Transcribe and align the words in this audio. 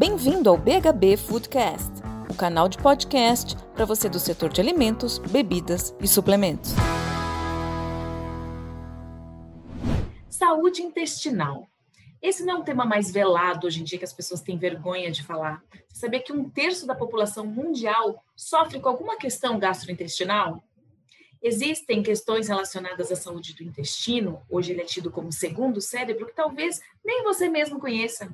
Bem-vindo 0.00 0.48
ao 0.48 0.56
BHB 0.56 1.18
Foodcast, 1.18 1.90
o 2.30 2.34
canal 2.34 2.70
de 2.70 2.78
podcast 2.78 3.54
para 3.74 3.84
você 3.84 4.08
do 4.08 4.18
setor 4.18 4.48
de 4.48 4.58
alimentos, 4.58 5.18
bebidas 5.18 5.94
e 6.00 6.08
suplementos. 6.08 6.72
Saúde 10.30 10.80
intestinal. 10.80 11.68
Esse 12.22 12.42
não 12.46 12.54
é 12.54 12.56
um 12.60 12.64
tema 12.64 12.86
mais 12.86 13.10
velado 13.10 13.66
hoje 13.66 13.82
em 13.82 13.84
dia 13.84 13.98
que 13.98 14.04
as 14.06 14.12
pessoas 14.14 14.40
têm 14.40 14.56
vergonha 14.56 15.10
de 15.10 15.22
falar. 15.22 15.62
Você 15.90 16.00
sabia 16.00 16.22
que 16.22 16.32
um 16.32 16.48
terço 16.48 16.86
da 16.86 16.94
população 16.94 17.44
mundial 17.44 18.24
sofre 18.34 18.80
com 18.80 18.88
alguma 18.88 19.18
questão 19.18 19.58
gastrointestinal? 19.58 20.64
Existem 21.42 22.02
questões 22.02 22.48
relacionadas 22.48 23.12
à 23.12 23.16
saúde 23.16 23.54
do 23.54 23.62
intestino, 23.62 24.40
hoje 24.48 24.72
ele 24.72 24.80
é 24.80 24.84
tido 24.86 25.10
como 25.10 25.30
segundo 25.30 25.78
cérebro, 25.78 26.26
que 26.26 26.34
talvez 26.34 26.80
nem 27.04 27.22
você 27.22 27.50
mesmo 27.50 27.78
conheça. 27.78 28.30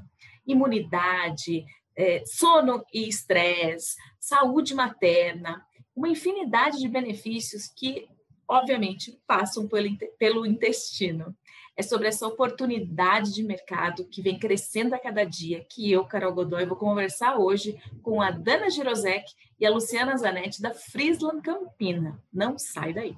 Imunidade, 0.47 1.65
é, 1.97 2.23
sono 2.27 2.85
e 2.93 3.09
estresse, 3.09 3.97
saúde 4.21 4.75
materna, 4.75 5.65
uma 5.95 6.09
infinidade 6.09 6.79
de 6.79 6.89
benefícios 6.89 7.69
que, 7.69 8.07
obviamente, 8.47 9.19
passam 9.27 9.67
pelo, 9.67 9.89
pelo 10.19 10.45
intestino 10.47 11.35
é 11.77 11.83
sobre 11.83 12.09
essa 12.09 12.27
oportunidade 12.27 13.35
de 13.35 13.43
mercado 13.43 14.07
que 14.07 14.23
vem 14.23 14.39
crescendo 14.39 14.95
a 14.95 14.99
cada 14.99 15.25
dia, 15.25 15.65
que 15.69 15.93
eu, 15.93 16.05
Carol 16.07 16.33
Godoy, 16.33 16.65
vou 16.65 16.77
conversar 16.77 17.37
hoje 17.39 17.79
com 18.03 18.23
a 18.23 18.31
Dana 18.31 18.71
Girosek 18.71 19.31
e 19.61 19.67
a 19.67 19.71
Luciana 19.71 20.17
Zanetti 20.17 20.63
da 20.63 20.73
Friesland 20.73 21.43
Campina. 21.43 22.19
Não 22.33 22.59
sai 22.59 22.95
daí. 22.95 23.17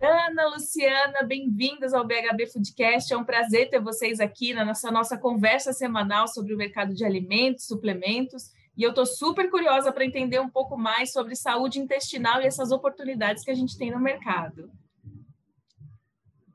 Ana, 0.00 0.48
Luciana, 0.48 1.22
bem-vindas 1.22 1.94
ao 1.94 2.06
BHB 2.06 2.46
Foodcast. 2.52 3.12
É 3.12 3.16
um 3.16 3.24
prazer 3.24 3.70
ter 3.70 3.80
vocês 3.80 4.20
aqui 4.20 4.52
na 4.52 4.64
nossa, 4.64 4.90
nossa 4.90 5.16
conversa 5.16 5.72
semanal 5.72 6.28
sobre 6.28 6.54
o 6.54 6.56
mercado 6.56 6.92
de 6.94 7.04
alimentos, 7.04 7.66
suplementos 7.66 8.52
e 8.76 8.82
eu 8.82 8.90
estou 8.90 9.06
super 9.06 9.50
curiosa 9.50 9.90
para 9.90 10.04
entender 10.04 10.38
um 10.38 10.50
pouco 10.50 10.76
mais 10.76 11.10
sobre 11.10 11.34
saúde 11.34 11.80
intestinal 11.80 12.42
e 12.42 12.46
essas 12.46 12.70
oportunidades 12.70 13.42
que 13.42 13.50
a 13.50 13.54
gente 13.54 13.78
tem 13.78 13.90
no 13.90 13.98
mercado. 13.98 14.70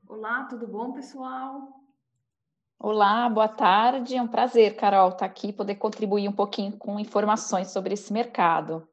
Olá, 0.07 0.43
tudo 0.43 0.67
bom, 0.67 0.91
pessoal? 0.91 1.67
Olá, 2.77 3.27
boa 3.27 3.47
tarde. 3.47 4.15
É 4.15 4.21
um 4.21 4.27
prazer, 4.27 4.75
Carol, 4.75 5.09
estar 5.09 5.19
tá 5.19 5.25
aqui 5.25 5.51
poder 5.51 5.75
contribuir 5.75 6.29
um 6.29 6.33
pouquinho 6.33 6.77
com 6.77 6.99
informações 6.99 7.71
sobre 7.71 7.95
esse 7.95 8.13
mercado. 8.13 8.87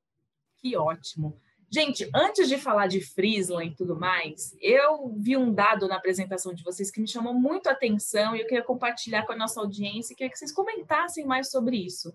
Que 0.57 0.75
ótimo. 0.75 1.39
Gente, 1.71 2.09
antes 2.15 2.49
de 2.49 2.57
falar 2.57 2.87
de 2.87 3.01
Friesland 3.01 3.73
e 3.73 3.77
tudo 3.77 3.95
mais, 3.95 4.57
eu 4.59 5.13
vi 5.19 5.37
um 5.37 5.53
dado 5.53 5.87
na 5.87 5.97
apresentação 5.97 6.55
de 6.55 6.65
vocês 6.65 6.91
que 6.91 7.01
me 7.01 7.07
chamou 7.07 7.35
muito 7.35 7.69
a 7.69 7.73
atenção 7.73 8.35
e 8.35 8.41
eu 8.41 8.47
queria 8.47 8.65
compartilhar 8.65 9.27
com 9.27 9.33
a 9.33 9.37
nossa 9.37 9.61
audiência 9.61 10.15
e 10.15 10.17
queria 10.17 10.31
que 10.31 10.39
vocês 10.39 10.51
comentassem 10.51 11.27
mais 11.27 11.51
sobre 11.51 11.77
isso. 11.77 12.15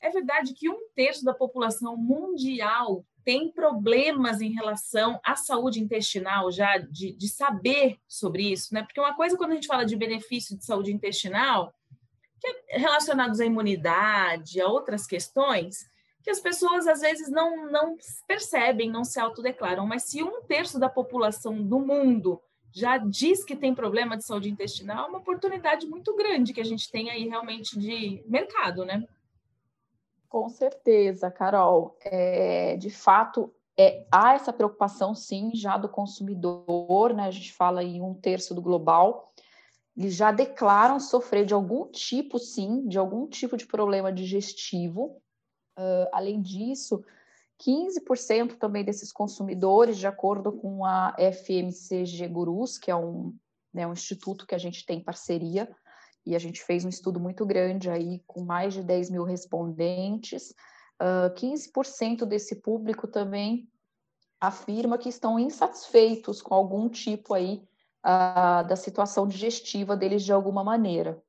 É 0.00 0.08
verdade 0.08 0.54
que 0.54 0.68
um 0.68 0.88
terço 0.94 1.24
da 1.24 1.34
população 1.34 1.96
mundial 1.96 3.04
tem 3.24 3.50
problemas 3.50 4.40
em 4.40 4.52
relação 4.52 5.20
à 5.24 5.34
saúde 5.34 5.80
intestinal, 5.80 6.52
já 6.52 6.78
de, 6.78 7.12
de 7.12 7.28
saber 7.28 7.98
sobre 8.06 8.52
isso, 8.52 8.72
né? 8.72 8.82
Porque 8.82 9.00
uma 9.00 9.16
coisa, 9.16 9.36
quando 9.36 9.52
a 9.52 9.54
gente 9.54 9.66
fala 9.66 9.84
de 9.84 9.96
benefício 9.96 10.56
de 10.56 10.64
saúde 10.64 10.92
intestinal, 10.92 11.72
que 12.40 12.46
é 12.70 12.78
relacionados 12.78 13.40
à 13.40 13.44
imunidade, 13.44 14.60
a 14.60 14.66
outras 14.66 15.06
questões, 15.06 15.86
que 16.22 16.30
as 16.30 16.40
pessoas 16.40 16.86
às 16.86 17.00
vezes 17.00 17.28
não, 17.30 17.70
não 17.70 17.96
percebem, 18.26 18.90
não 18.90 19.04
se 19.04 19.18
autodeclaram. 19.18 19.86
Mas 19.86 20.04
se 20.04 20.22
um 20.22 20.42
terço 20.42 20.78
da 20.78 20.88
população 20.88 21.62
do 21.62 21.80
mundo 21.80 22.40
já 22.72 22.96
diz 22.96 23.44
que 23.44 23.54
tem 23.54 23.74
problema 23.74 24.16
de 24.16 24.24
saúde 24.24 24.48
intestinal, 24.48 25.06
é 25.06 25.08
uma 25.08 25.18
oportunidade 25.18 25.86
muito 25.86 26.14
grande 26.16 26.54
que 26.54 26.60
a 26.60 26.64
gente 26.64 26.90
tem 26.90 27.10
aí 27.10 27.28
realmente 27.28 27.78
de 27.78 28.22
mercado, 28.26 28.84
né? 28.84 29.04
Com 30.28 30.48
certeza, 30.48 31.30
Carol. 31.30 31.94
É, 32.02 32.76
de 32.78 32.88
fato, 32.88 33.52
é, 33.76 34.06
há 34.10 34.34
essa 34.34 34.52
preocupação, 34.52 35.14
sim, 35.14 35.50
já 35.54 35.76
do 35.76 35.88
consumidor, 35.88 37.12
né? 37.12 37.24
A 37.24 37.30
gente 37.30 37.52
fala 37.52 37.82
em 37.82 38.00
um 38.00 38.14
terço 38.14 38.54
do 38.54 38.62
global. 38.62 39.30
Eles 39.94 40.14
já 40.14 40.32
declaram 40.32 40.98
sofrer 40.98 41.44
de 41.44 41.52
algum 41.52 41.86
tipo, 41.86 42.38
sim, 42.38 42.88
de 42.88 42.96
algum 42.96 43.26
tipo 43.26 43.56
de 43.58 43.66
problema 43.66 44.10
digestivo. 44.10 45.20
Uh, 45.82 46.08
além 46.12 46.40
disso, 46.40 47.04
15% 47.60 48.56
também 48.56 48.84
desses 48.84 49.12
consumidores, 49.12 49.98
de 49.98 50.06
acordo 50.06 50.52
com 50.52 50.84
a 50.84 51.14
FMCG 51.18 52.28
Gurus, 52.28 52.78
que 52.78 52.90
é 52.90 52.96
um, 52.96 53.34
né, 53.72 53.86
um 53.86 53.92
instituto 53.92 54.46
que 54.46 54.54
a 54.54 54.58
gente 54.58 54.86
tem 54.86 55.02
parceria, 55.02 55.68
e 56.24 56.36
a 56.36 56.38
gente 56.38 56.62
fez 56.62 56.84
um 56.84 56.88
estudo 56.88 57.18
muito 57.18 57.44
grande 57.44 57.90
aí, 57.90 58.22
com 58.26 58.44
mais 58.44 58.74
de 58.74 58.82
10 58.82 59.10
mil 59.10 59.24
respondentes. 59.24 60.50
Uh, 61.00 61.26
ah, 61.26 61.34
15% 61.34 62.24
desse 62.24 62.56
público 62.56 63.08
também 63.08 63.68
afirma 64.40 64.98
que 64.98 65.08
estão 65.08 65.38
insatisfeitos 65.38 66.40
com 66.40 66.54
algum 66.54 66.88
tipo 66.88 67.34
aí 67.34 67.64
uh, 68.04 68.66
da 68.66 68.76
situação 68.76 69.26
digestiva 69.26 69.96
deles 69.96 70.22
de 70.22 70.32
alguma 70.32 70.62
maneira. 70.62 71.20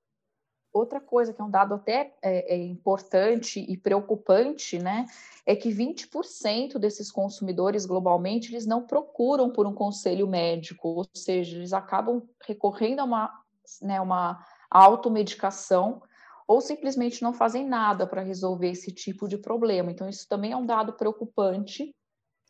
Outra 0.74 1.00
coisa 1.00 1.32
que 1.32 1.40
é 1.40 1.44
um 1.44 1.52
dado 1.52 1.76
até 1.76 2.16
é, 2.20 2.56
é 2.56 2.58
importante 2.58 3.60
e 3.60 3.78
preocupante, 3.78 4.80
né, 4.80 5.06
é 5.46 5.56
que 5.56 5.70
20% 5.70 6.80
desses 6.80 7.12
consumidores 7.12 7.86
globalmente 7.86 8.52
eles 8.52 8.66
não 8.66 8.82
procuram 8.88 9.52
por 9.52 9.68
um 9.68 9.74
conselho 9.74 10.28
médico, 10.28 10.88
ou 10.88 11.06
seja, 11.14 11.58
eles 11.58 11.74
acabam 11.74 12.28
recorrendo 12.44 13.02
a 13.02 13.04
uma, 13.04 13.42
né, 13.84 14.02
uma 14.02 14.44
automedicação 14.68 16.02
ou 16.48 16.60
simplesmente 16.60 17.22
não 17.22 17.34
fazem 17.34 17.66
nada 17.68 18.08
para 18.08 18.22
resolver 18.22 18.70
esse 18.70 18.92
tipo 18.92 19.28
de 19.28 19.38
problema. 19.38 19.92
Então, 19.92 20.10
isso 20.10 20.28
também 20.28 20.54
é 20.54 20.58
um 20.58 20.66
dado 20.66 20.94
preocupante 20.94 21.96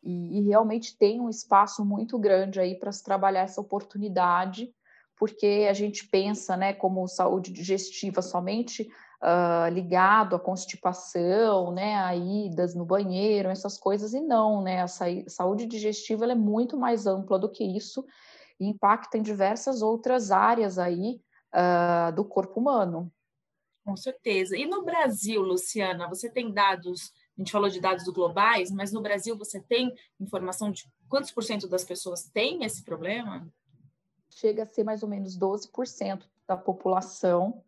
e, 0.02 0.40
e 0.40 0.42
realmente 0.48 0.98
tem 0.98 1.20
um 1.20 1.30
espaço 1.30 1.86
muito 1.86 2.18
grande 2.18 2.60
aí 2.60 2.76
para 2.76 2.92
se 2.92 3.04
trabalhar 3.04 3.42
essa 3.42 3.62
oportunidade, 3.62 4.74
porque 5.24 5.68
a 5.70 5.74
gente 5.74 6.06
pensa, 6.10 6.58
né, 6.58 6.74
como 6.74 7.08
saúde 7.08 7.50
digestiva 7.50 8.22
somente 8.22 8.92
uh, 9.22 9.74
ligado 9.74 10.36
à 10.36 10.40
constipação, 10.40 11.72
né, 11.72 11.96
a 11.96 12.14
idas 12.14 12.76
no 12.76 12.84
banheiro, 12.84 13.48
essas 13.48 13.78
coisas, 13.78 14.14
e 14.14 14.20
não, 14.20 14.62
né, 14.62 14.82
a 14.82 14.88
saúde 15.30 15.66
digestiva 15.66 16.26
é 16.26 16.36
muito 16.36 16.76
mais 16.76 17.08
ampla 17.08 17.40
do 17.40 17.50
que 17.50 17.64
isso 17.64 18.06
e 18.60 18.68
impacta 18.68 19.18
em 19.18 19.22
diversas 19.22 19.82
outras 19.82 20.30
áreas 20.30 20.78
aí, 20.78 21.22
uh, 21.56 22.14
do 22.14 22.26
corpo 22.26 22.60
humano. 22.60 23.10
Com 23.86 23.96
certeza. 23.96 24.58
E 24.58 24.66
no 24.66 24.84
Brasil, 24.84 25.42
Luciana, 25.42 26.10
você 26.10 26.30
tem 26.30 26.52
dados, 26.52 27.14
a 27.38 27.42
gente 27.42 27.52
falou 27.54 27.70
de 27.70 27.80
dados 27.80 28.04
globais, 28.10 28.70
mas 28.72 28.92
no 28.92 29.02
Brasil 29.02 29.38
você 29.38 29.62
tem 29.62 29.90
informação 30.20 30.70
de 30.70 30.84
quantos 31.08 31.32
por 31.32 31.46
cento 31.46 31.66
das 31.66 31.86
pessoas 31.86 32.30
têm 32.30 32.66
esse 32.66 32.84
problema? 32.84 33.50
Chega 34.36 34.64
a 34.64 34.66
ser 34.66 34.84
mais 34.84 35.04
ou 35.04 35.10
menos 35.10 35.38
12% 35.38 36.24
da 36.48 36.58
população 36.58 37.64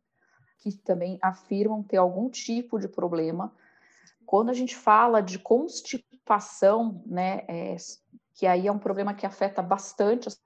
que 0.59 0.71
também 0.71 1.19
afirmam 1.21 1.83
ter 1.83 1.97
algum 1.97 2.29
tipo 2.29 2.79
de 2.79 2.87
problema. 2.87 3.53
Quando 4.25 4.49
a 4.49 4.53
gente 4.53 4.75
fala 4.75 5.21
de 5.21 5.37
constipação, 5.37 7.03
né, 7.05 7.43
é, 7.47 7.75
que 8.33 8.47
aí 8.47 8.67
é 8.67 8.71
um 8.71 8.79
problema 8.79 9.13
que 9.13 9.25
afeta 9.25 9.61
bastante 9.61 10.27
as 10.27 10.39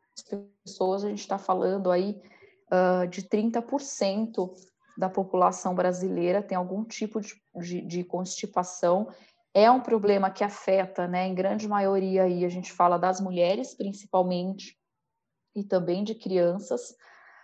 pessoas, 0.66 1.04
a 1.04 1.10
gente 1.10 1.22
está 1.22 1.38
falando 1.38 1.90
aí 1.90 2.22
uh, 2.70 3.08
de 3.08 3.24
30% 3.24 4.52
da 4.98 5.10
população 5.10 5.74
brasileira 5.74 6.44
tem 6.44 6.58
algum 6.58 6.84
tipo 6.84 7.22
de, 7.22 7.42
de, 7.56 7.82
de, 7.82 8.04
constipação. 8.04 9.08
É 9.54 9.72
um 9.72 9.80
problema 9.80 10.30
que 10.30 10.44
afeta, 10.44 11.08
né, 11.08 11.26
em 11.26 11.34
grande 11.34 11.68
maioria, 11.70 12.24
aí, 12.24 12.44
a 12.44 12.50
gente 12.50 12.72
fala 12.74 13.00
das 13.00 13.22
mulheres, 13.22 13.74
principalmente, 13.74 14.78
e 15.60 15.64
também 15.64 16.04
de 16.04 16.16
crianças. 16.16 16.96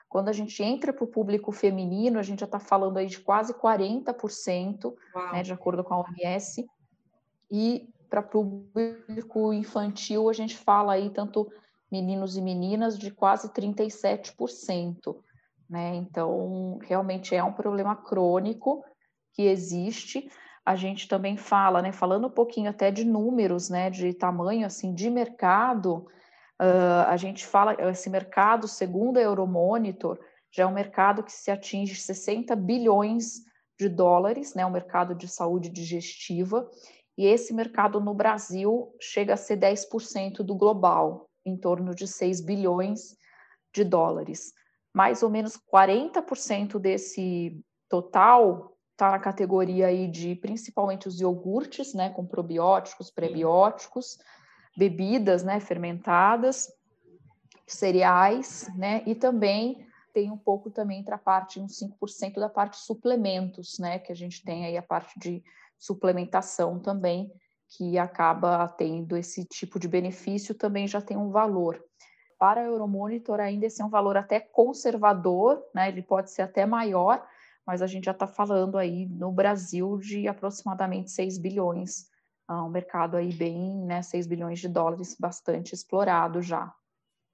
Quando 0.08 0.30
a 0.30 0.34
gente 0.34 0.64
entra 0.64 0.94
para 0.94 1.04
o 1.04 1.08
público 1.08 1.52
feminino, 1.52 2.18
a 2.18 2.24
gente 2.24 2.40
já 2.40 2.46
está 2.46 2.60
falando 2.60 2.98
aí 2.98 3.08
de 3.08 3.20
quase 3.20 3.54
40%, 3.54 4.94
né, 5.34 5.44
de 5.44 5.52
acordo 5.52 5.84
com 5.84 5.94
a 5.94 6.00
OMS. 6.00 6.66
E 7.52 7.90
para 8.10 8.22
público 8.22 9.52
infantil, 9.52 10.30
a 10.30 10.34
gente 10.34 10.56
fala 10.56 10.94
aí 10.94 11.10
tanto 11.10 11.52
meninos 11.92 12.38
e 12.38 12.42
meninas 12.42 12.98
de 12.98 13.12
quase 13.12 13.50
37%. 13.50 15.16
Né? 15.70 15.96
Então, 15.96 16.80
realmente 16.82 17.36
é 17.36 17.44
um 17.44 17.52
problema 17.52 17.96
crônico 17.96 18.86
que 19.34 19.44
existe. 19.44 20.30
A 20.66 20.76
gente 20.76 21.08
também 21.08 21.38
fala, 21.38 21.82
né, 21.82 21.92
falando 21.92 22.28
um 22.28 22.32
pouquinho 22.32 22.70
até 22.70 22.90
de 22.90 23.04
números, 23.04 23.70
né, 23.70 23.90
de 23.90 24.14
tamanho 24.14 24.66
assim 24.66 24.94
de 24.94 25.10
mercado, 25.10 26.08
uh, 26.62 27.08
a 27.08 27.18
gente 27.18 27.46
fala 27.46 27.76
esse 27.90 28.10
mercado, 28.10 28.68
segundo 28.68 29.18
a 29.18 29.22
Euromonitor, 29.22 30.20
já 30.52 30.64
é 30.64 30.66
um 30.66 30.74
mercado 30.74 31.24
que 31.24 31.32
se 31.32 31.52
atinge 31.52 31.96
60 31.96 32.56
bilhões 32.56 33.42
de 33.78 33.90
dólares, 33.90 34.54
né, 34.54 34.66
o 34.66 34.70
um 34.70 34.72
mercado 34.72 35.14
de 35.14 35.28
saúde 35.28 35.70
digestiva, 35.70 36.70
e 37.18 37.26
esse 37.26 37.54
mercado 37.54 38.00
no 38.00 38.14
Brasil 38.14 38.94
chega 39.02 39.34
a 39.34 39.38
ser 39.38 39.58
10% 39.58 40.38
do 40.38 40.56
global 40.56 41.30
em 41.46 41.58
torno 41.58 41.94
de 41.94 42.08
6 42.08 42.42
bilhões 42.42 43.18
de 43.74 43.84
dólares. 43.84 44.54
mais 44.94 45.22
ou 45.22 45.30
menos 45.30 45.58
40% 45.58 46.80
desse 46.80 47.62
total 47.90 48.78
está 48.94 49.12
na 49.12 49.20
categoria 49.20 49.88
aí 49.88 50.08
de 50.08 50.36
principalmente 50.36 51.06
os 51.06 51.20
iogurtes, 51.20 51.94
né, 51.94 52.10
com 52.12 52.26
probióticos, 52.26 53.12
prebióticos, 53.12 54.18
bebidas, 54.76 55.44
né, 55.44 55.60
fermentadas, 55.60 56.72
cereais, 57.68 58.70
né, 58.76 59.02
e 59.06 59.16
também 59.16 59.86
tem 60.14 60.32
um 60.32 60.38
pouco 60.38 60.70
também 60.70 61.00
entre 61.00 61.14
a 61.14 61.18
parte, 61.18 61.60
uns 61.60 61.78
5% 61.78 62.40
da 62.40 62.50
parte 62.50 62.78
suplementos, 62.78 63.78
né, 63.80 64.00
que 64.00 64.12
a 64.12 64.16
gente 64.16 64.44
tem 64.44 64.66
aí 64.66 64.78
a 64.78 64.82
parte 64.82 65.20
de 65.20 65.44
suplementação 65.78 66.80
também, 66.80 67.32
que 67.68 67.98
acaba 67.98 68.68
tendo 68.68 69.18
esse 69.18 69.44
tipo 69.46 69.80
de 69.80 69.88
benefício, 69.88 70.56
também 70.56 70.88
já 70.88 71.02
tem 71.02 71.18
um 71.18 71.32
valor. 71.32 71.84
Para 72.38 72.62
a 72.62 72.66
Euromonitor, 72.66 73.40
ainda 73.40 73.66
esse 73.66 73.82
é 73.82 73.86
um 73.86 73.90
valor 73.90 74.16
até 74.16 74.40
conservador, 74.40 75.62
né, 75.74 75.90
ele 75.90 76.02
pode 76.02 76.32
ser 76.32 76.44
até 76.44 76.66
maior, 76.66 77.26
mas 77.66 77.82
a 77.82 77.88
gente 77.88 78.06
já 78.06 78.12
está 78.12 78.28
falando 78.28 78.78
aí 78.78 79.08
no 79.08 79.32
Brasil 79.32 79.98
de 79.98 80.28
aproximadamente 80.28 81.12
6 81.12 81.38
bilhões, 81.40 82.10
um 82.50 82.70
mercado 82.70 83.18
aí 83.18 83.34
bem, 83.34 83.76
né, 83.86 84.02
6 84.02 84.28
bilhões 84.28 84.60
de 84.60 84.68
dólares, 84.68 85.16
bastante 85.20 85.74
explorado 85.74 86.42
já. 86.42 86.74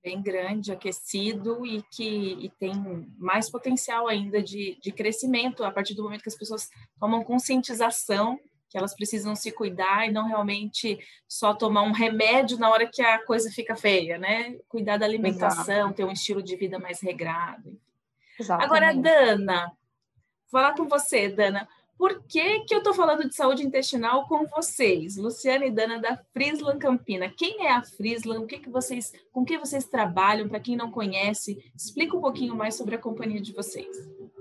Bem 0.03 0.21
grande, 0.21 0.71
aquecido 0.71 1.65
e 1.65 1.83
que 1.91 2.33
e 2.45 2.49
tem 2.49 2.73
mais 3.17 3.49
potencial 3.49 4.07
ainda 4.07 4.41
de, 4.41 4.79
de 4.81 4.91
crescimento 4.91 5.63
a 5.63 5.71
partir 5.71 5.93
do 5.93 6.03
momento 6.03 6.23
que 6.23 6.29
as 6.29 6.37
pessoas 6.37 6.69
tomam 6.99 7.23
conscientização 7.23 8.39
que 8.71 8.77
elas 8.77 8.95
precisam 8.95 9.35
se 9.35 9.51
cuidar 9.51 10.07
e 10.07 10.11
não 10.13 10.27
realmente 10.27 10.97
só 11.27 11.53
tomar 11.53 11.81
um 11.81 11.91
remédio 11.91 12.57
na 12.57 12.69
hora 12.69 12.87
que 12.87 13.01
a 13.01 13.23
coisa 13.25 13.51
fica 13.51 13.75
feia, 13.75 14.17
né? 14.17 14.57
Cuidar 14.69 14.95
da 14.95 15.05
alimentação, 15.05 15.75
Exato. 15.75 15.93
ter 15.93 16.05
um 16.05 16.11
estilo 16.11 16.41
de 16.41 16.55
vida 16.55 16.79
mais 16.79 17.01
regrado. 17.01 17.77
Exatamente. 18.39 18.65
Agora, 18.65 18.95
Dana, 18.95 19.71
falar 20.49 20.73
com 20.73 20.87
você, 20.87 21.27
Dana. 21.27 21.67
Por 22.01 22.23
que, 22.23 22.61
que 22.61 22.73
eu 22.73 22.79
estou 22.79 22.95
falando 22.95 23.29
de 23.29 23.35
saúde 23.35 23.63
intestinal 23.63 24.27
com 24.27 24.47
vocês, 24.47 25.17
Luciana 25.17 25.67
e 25.67 25.71
Dana 25.71 25.99
da 25.99 26.17
Frislan 26.33 26.79
Campina? 26.79 27.29
Quem 27.29 27.67
é 27.67 27.73
a 27.73 27.83
Frislan? 27.83 28.39
O 28.39 28.47
que, 28.47 28.57
que 28.57 28.71
vocês, 28.71 29.13
com 29.31 29.45
que 29.45 29.55
vocês 29.55 29.85
trabalham? 29.85 30.49
Para 30.49 30.59
quem 30.59 30.75
não 30.75 30.89
conhece, 30.89 31.63
explica 31.75 32.17
um 32.17 32.19
pouquinho 32.19 32.55
mais 32.55 32.73
sobre 32.73 32.95
a 32.95 32.97
companhia 32.97 33.39
de 33.39 33.53
vocês. 33.53 33.87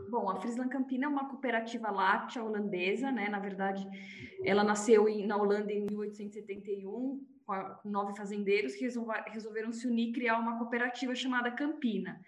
Bom, 0.09 0.31
a 0.31 0.37
Frislan 0.37 0.69
Campina 0.69 1.05
é 1.05 1.09
uma 1.09 1.29
cooperativa 1.29 1.91
láctea 1.91 2.43
holandesa, 2.43 3.13
né? 3.13 3.29
Na 3.29 3.39
verdade, 3.39 3.87
ela 4.43 4.65
nasceu 4.65 5.05
na 5.27 5.37
Holanda 5.37 5.71
em 5.71 5.85
1871 5.85 7.23
com 7.45 7.91
nove 7.91 8.17
fazendeiros 8.17 8.75
que 8.75 8.89
resolveram 9.31 9.71
se 9.71 9.87
unir 9.87 10.09
e 10.09 10.13
criar 10.13 10.39
uma 10.39 10.57
cooperativa 10.57 11.15
chamada 11.15 11.51
Campina, 11.51 12.19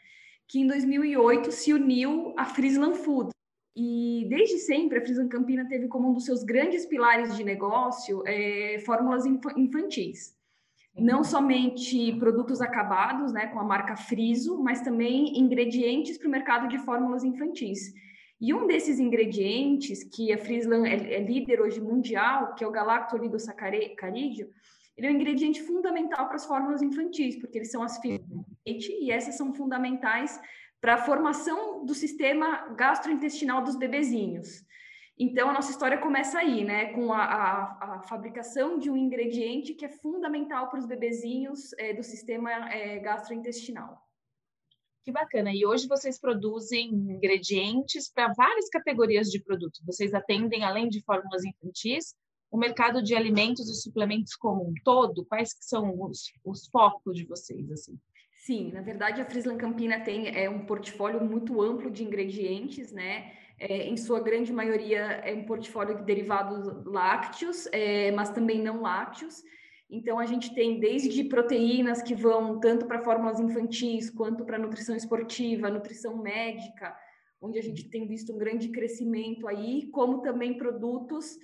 que 0.46 0.60
em 0.60 0.66
2008 0.66 1.50
se 1.52 1.72
uniu 1.72 2.34
à 2.36 2.44
Frislan 2.44 2.92
Food, 2.96 3.32
e 3.74 4.26
desde 4.28 4.58
sempre 4.58 4.98
a 4.98 5.00
Frisan 5.00 5.28
Campina 5.28 5.66
teve 5.66 5.88
como 5.88 6.10
um 6.10 6.12
dos 6.12 6.24
seus 6.24 6.42
grandes 6.42 6.84
pilares 6.84 7.36
de 7.36 7.42
negócio 7.42 8.22
é, 8.26 8.78
fórmulas 8.84 9.24
infantis. 9.26 10.36
Não 10.94 11.24
somente 11.24 12.12
produtos 12.18 12.60
acabados, 12.60 13.32
né, 13.32 13.46
com 13.46 13.58
a 13.58 13.64
marca 13.64 13.96
Friso, 13.96 14.62
mas 14.62 14.82
também 14.82 15.38
ingredientes 15.38 16.18
para 16.18 16.28
o 16.28 16.30
mercado 16.30 16.68
de 16.68 16.78
fórmulas 16.78 17.24
infantis. 17.24 17.94
E 18.38 18.52
um 18.52 18.66
desses 18.66 18.98
ingredientes, 18.98 20.04
que 20.04 20.32
a 20.32 20.38
Frislan 20.38 20.86
é, 20.86 21.14
é 21.14 21.20
líder 21.20 21.62
hoje 21.62 21.80
mundial, 21.80 22.54
que 22.54 22.62
é 22.62 22.66
o 22.66 22.72
galactoligosacarídeo, 22.72 24.50
ele 24.96 25.06
é 25.06 25.10
um 25.10 25.14
ingrediente 25.14 25.62
fundamental 25.62 26.26
para 26.26 26.36
as 26.36 26.44
fórmulas 26.44 26.82
infantis, 26.82 27.36
porque 27.36 27.56
eles 27.56 27.70
são 27.70 27.82
as 27.82 27.98
fibras 27.98 28.30
e 28.66 29.10
essas 29.10 29.36
são 29.36 29.54
fundamentais 29.54 30.38
para 30.82 30.94
a 30.94 31.04
formação 31.04 31.86
do 31.86 31.94
sistema 31.94 32.74
gastrointestinal 32.74 33.62
dos 33.62 33.76
bebezinhos. 33.76 34.66
Então, 35.16 35.48
a 35.48 35.52
nossa 35.52 35.70
história 35.70 35.96
começa 35.96 36.40
aí, 36.40 36.64
né, 36.64 36.92
com 36.92 37.12
a, 37.12 37.22
a, 37.22 37.94
a 37.94 38.02
fabricação 38.02 38.78
de 38.80 38.90
um 38.90 38.96
ingrediente 38.96 39.74
que 39.74 39.84
é 39.84 39.88
fundamental 39.88 40.68
para 40.68 40.80
os 40.80 40.86
bebezinhos 40.86 41.72
é, 41.78 41.94
do 41.94 42.02
sistema 42.02 42.50
é, 42.68 42.98
gastrointestinal. 42.98 43.96
Que 45.04 45.12
bacana! 45.12 45.52
E 45.54 45.64
hoje 45.64 45.86
vocês 45.86 46.18
produzem 46.18 46.88
ingredientes 46.88 48.10
para 48.12 48.32
várias 48.32 48.68
categorias 48.68 49.28
de 49.28 49.40
produtos. 49.40 49.80
Vocês 49.86 50.12
atendem, 50.12 50.64
além 50.64 50.88
de 50.88 51.00
fórmulas 51.04 51.44
infantis, 51.44 52.16
o 52.50 52.58
mercado 52.58 53.00
de 53.00 53.14
alimentos 53.14 53.68
e 53.68 53.80
suplementos 53.80 54.34
como 54.34 54.68
um 54.68 54.74
todo? 54.84 55.24
Quais 55.26 55.54
que 55.54 55.64
são 55.64 56.02
os, 56.02 56.32
os 56.44 56.66
focos 56.68 57.16
de 57.16 57.24
vocês, 57.24 57.70
assim? 57.70 57.98
Sim, 58.42 58.72
na 58.72 58.80
verdade 58.80 59.20
a 59.20 59.24
Frislan 59.24 59.56
Campina 59.56 60.00
tem 60.00 60.36
é, 60.36 60.50
um 60.50 60.66
portfólio 60.66 61.24
muito 61.24 61.62
amplo 61.62 61.88
de 61.88 62.02
ingredientes, 62.02 62.90
né? 62.90 63.34
É, 63.56 63.86
em 63.86 63.96
sua 63.96 64.18
grande 64.18 64.52
maioria 64.52 64.98
é 64.98 65.32
um 65.32 65.44
portfólio 65.44 65.94
de 65.98 66.02
derivados 66.02 66.84
lácteos, 66.84 67.68
é, 67.70 68.10
mas 68.10 68.30
também 68.30 68.60
não 68.60 68.82
lácteos. 68.82 69.44
Então 69.88 70.18
a 70.18 70.26
gente 70.26 70.52
tem 70.56 70.80
desde 70.80 71.22
proteínas 71.22 72.02
que 72.02 72.16
vão 72.16 72.58
tanto 72.58 72.84
para 72.86 73.04
fórmulas 73.04 73.38
infantis 73.38 74.10
quanto 74.10 74.44
para 74.44 74.58
nutrição 74.58 74.96
esportiva, 74.96 75.70
nutrição 75.70 76.20
médica, 76.20 76.96
onde 77.40 77.60
a 77.60 77.62
gente 77.62 77.88
tem 77.90 78.08
visto 78.08 78.32
um 78.32 78.38
grande 78.38 78.70
crescimento 78.70 79.46
aí, 79.46 79.86
como 79.92 80.20
também 80.20 80.58
produtos 80.58 81.38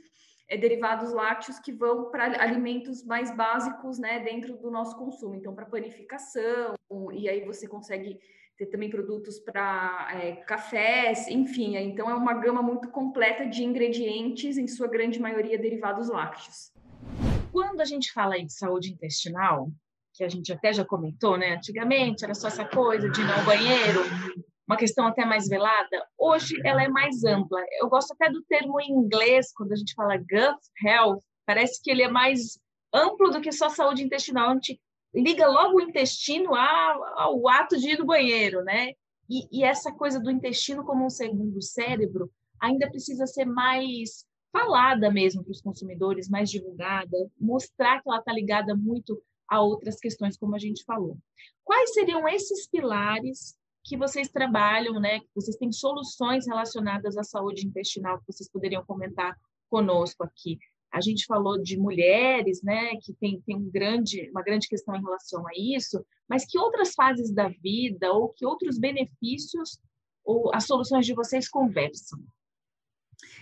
é, 0.49 0.57
derivados 0.57 1.13
lácteos 1.13 1.59
que 1.59 1.73
vão 1.73 2.11
para 2.11 2.43
alimentos 2.43 3.05
mais 3.05 3.35
básicos, 3.35 3.99
né, 3.99 4.21
dentro 4.21 4.57
do 4.57 4.71
nosso 4.71 4.97
consumo. 4.97 5.35
Então, 5.35 5.55
para 5.55 5.67
panificação, 5.67 6.75
e 7.13 7.29
aí 7.29 7.45
você 7.45 7.69
consegue 7.69 8.19
ter 8.57 8.67
também 8.67 8.91
produtos 8.91 9.39
para 9.39 10.09
é, 10.21 10.33
cafés, 10.33 11.29
enfim. 11.29 11.77
Então, 11.77 12.11
é 12.11 12.15
uma 12.15 12.35
gama 12.35 12.63
muito 12.63 12.89
completa 12.91 13.47
de 13.47 13.63
ingredientes, 13.63 14.59
em 14.59 14.67
sua 14.67 14.89
grande 14.89 15.21
maioria 15.21 15.59
derivados 15.59 16.09
lácteos. 16.09 16.73
Quando 17.53 17.81
a 17.81 17.85
gente 17.85 18.13
fala 18.13 18.37
em 18.37 18.49
saúde 18.49 18.93
intestinal, 18.93 19.71
que 20.15 20.25
a 20.25 20.29
gente 20.29 20.53
até 20.53 20.73
já 20.73 20.85
comentou, 20.85 21.39
né? 21.39 21.55
Antigamente 21.55 22.25
era 22.25 22.35
só 22.35 22.49
essa 22.49 22.65
coisa 22.65 23.09
de 23.09 23.21
ir 23.21 23.31
ao 23.31 23.45
banheiro, 23.45 24.01
uma 24.69 24.77
questão 24.77 25.07
até 25.07 25.25
mais 25.25 25.49
velada, 25.49 26.07
hoje 26.19 26.55
ela 26.63 26.83
é 26.83 26.89
mais 26.89 27.25
ampla. 27.25 27.59
Eu 27.81 27.89
gosto 27.89 28.13
até 28.13 28.31
do 28.31 28.43
termo 28.43 28.79
em 28.79 28.93
inglês, 28.93 29.51
quando 29.55 29.73
a 29.73 29.77
gente 29.77 29.95
fala 29.95 30.19
gut 30.19 30.61
health, 30.85 31.23
parece 31.47 31.81
que 31.83 31.91
ele 31.91 32.03
é 32.03 32.11
mais 32.11 32.59
amplo 32.93 33.31
do 33.31 33.41
que 33.41 33.51
só 33.51 33.71
saúde 33.71 34.03
intestinal. 34.03 34.51
A 34.51 34.55
gente 34.55 34.79
liga 35.15 35.49
logo 35.49 35.79
o 35.79 35.81
intestino 35.81 36.55
ao, 36.55 37.49
ato 37.49 37.79
de 37.79 37.93
ir 37.93 37.99
no 37.99 38.05
banheiro, 38.05 38.63
né? 38.63 38.93
E, 39.29 39.49
e 39.51 39.65
essa 39.65 39.91
coisa 39.91 40.21
do 40.21 40.31
intestino 40.31 40.85
como 40.85 41.07
um 41.07 41.11
segundo 41.11 41.63
cérebro 41.63 42.31
ainda 42.61 42.91
precisa 42.91 43.27
ser 43.27 43.47
mais 43.47 44.27
falada 44.53 45.11
mesmo 45.11 45.43
para 45.43 45.53
os 45.53 45.63
consumidores, 45.63 46.29
mais 46.29 46.51
divulgada, 46.51 47.17
mostrar 47.41 48.03
que 48.03 48.09
ela 48.09 48.19
está 48.19 48.33
ligada 48.33 48.75
muito 48.75 49.23
a 49.49 49.63
outras 49.63 49.99
questões, 49.99 50.37
como 50.37 50.55
a 50.55 50.59
gente 50.59 50.85
falou. 50.85 51.17
Quais 51.65 51.95
seriam 51.95 52.29
esses 52.29 52.69
pilares 52.69 53.57
que 53.89 53.97
vocês 53.97 54.29
trabalham, 54.29 55.01
né? 55.01 55.21
Que 55.21 55.29
vocês 55.35 55.57
têm 55.57 55.73
soluções 55.73 56.47
relacionadas 56.47 57.17
à 57.17 57.25
saúde 57.25 57.67
intestinal 57.67 58.19
que 58.19 58.31
vocês 58.31 58.49
poderiam 58.51 58.85
comentar 58.85 59.35
conosco 59.71 60.23
aqui. 60.23 60.59
A 60.93 61.01
gente 61.01 61.25
falou 61.25 61.61
de 61.61 61.79
mulheres, 61.79 62.63
né, 62.63 62.97
que 63.03 63.13
tem, 63.15 63.41
tem 63.43 63.57
um 63.57 63.71
grande, 63.71 64.31
uma 64.31 64.43
grande 64.43 64.69
questão 64.69 64.95
em 64.97 65.03
relação 65.03 65.47
a 65.47 65.51
isso, 65.55 66.03
mas 66.27 66.47
que 66.47 66.59
outras 66.59 66.95
fases 66.95 67.31
da 67.31 67.49
vida 67.49 68.11
ou 68.13 68.31
que 68.31 68.47
outros 68.47 68.79
benefícios 68.79 69.79
ou 70.25 70.51
as 70.55 70.65
soluções 70.65 71.05
de 71.05 71.15
vocês 71.15 71.49
conversam? 71.49 72.19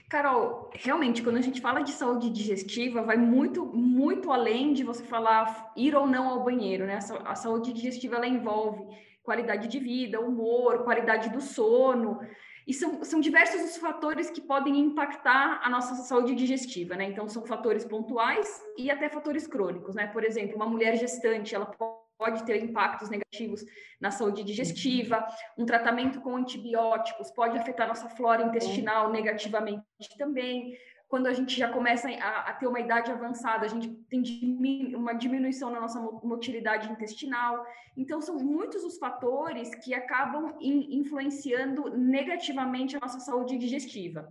Carol, 0.08 0.70
realmente, 0.74 1.22
quando 1.22 1.36
a 1.36 1.40
gente 1.40 1.60
fala 1.60 1.82
de 1.82 1.92
saúde 1.92 2.30
digestiva, 2.30 3.02
vai 3.02 3.16
muito, 3.16 3.64
muito 3.66 4.32
além 4.32 4.72
de 4.72 4.82
você 4.82 5.04
falar 5.04 5.72
ir 5.76 5.94
ou 5.94 6.06
não 6.06 6.28
ao 6.28 6.44
banheiro, 6.44 6.86
né? 6.86 6.98
A 7.24 7.34
saúde 7.34 7.72
digestiva 7.72 8.16
ela 8.16 8.26
envolve 8.26 8.86
qualidade 9.26 9.68
de 9.68 9.78
vida, 9.78 10.20
humor, 10.20 10.84
qualidade 10.84 11.28
do 11.28 11.40
sono. 11.40 12.20
E 12.66 12.72
são, 12.72 13.04
são 13.04 13.20
diversos 13.20 13.60
os 13.62 13.76
fatores 13.76 14.30
que 14.30 14.40
podem 14.40 14.78
impactar 14.78 15.60
a 15.62 15.68
nossa 15.68 15.94
saúde 15.96 16.34
digestiva, 16.34 16.96
né? 16.96 17.04
Então, 17.04 17.28
são 17.28 17.44
fatores 17.44 17.84
pontuais 17.84 18.48
e 18.76 18.90
até 18.90 19.08
fatores 19.08 19.46
crônicos, 19.46 19.94
né? 19.94 20.06
Por 20.06 20.24
exemplo, 20.24 20.56
uma 20.56 20.66
mulher 20.66 20.96
gestante, 20.96 21.54
ela 21.54 21.70
pode 22.18 22.44
ter 22.44 22.62
impactos 22.62 23.10
negativos 23.10 23.62
na 24.00 24.10
saúde 24.10 24.42
digestiva, 24.42 25.26
um 25.58 25.66
tratamento 25.66 26.20
com 26.20 26.34
antibióticos 26.34 27.30
pode 27.30 27.58
afetar 27.58 27.86
nossa 27.86 28.08
flora 28.08 28.42
intestinal 28.42 29.10
negativamente 29.10 29.84
também 30.16 30.76
quando 31.08 31.26
a 31.26 31.32
gente 31.32 31.56
já 31.56 31.68
começa 31.68 32.08
a, 32.08 32.50
a, 32.50 32.52
ter 32.54 32.66
uma 32.66 32.80
idade 32.80 33.10
avançada, 33.10 33.64
a 33.64 33.68
gente 33.68 33.88
tem 34.10 34.94
uma 34.94 35.12
diminuição 35.12 35.70
na 35.70 35.80
nossa 35.80 36.00
motilidade 36.00 36.90
intestinal. 36.90 37.64
Então, 37.96 38.20
são 38.20 38.36
muitos 38.38 38.82
os 38.82 38.98
fatores 38.98 39.72
que 39.76 39.94
acabam 39.94 40.56
in, 40.60 40.98
influenciando 40.98 41.90
negativamente 41.96 42.96
a 42.96 43.00
nossa 43.00 43.20
saúde 43.20 43.56
digestiva. 43.56 44.28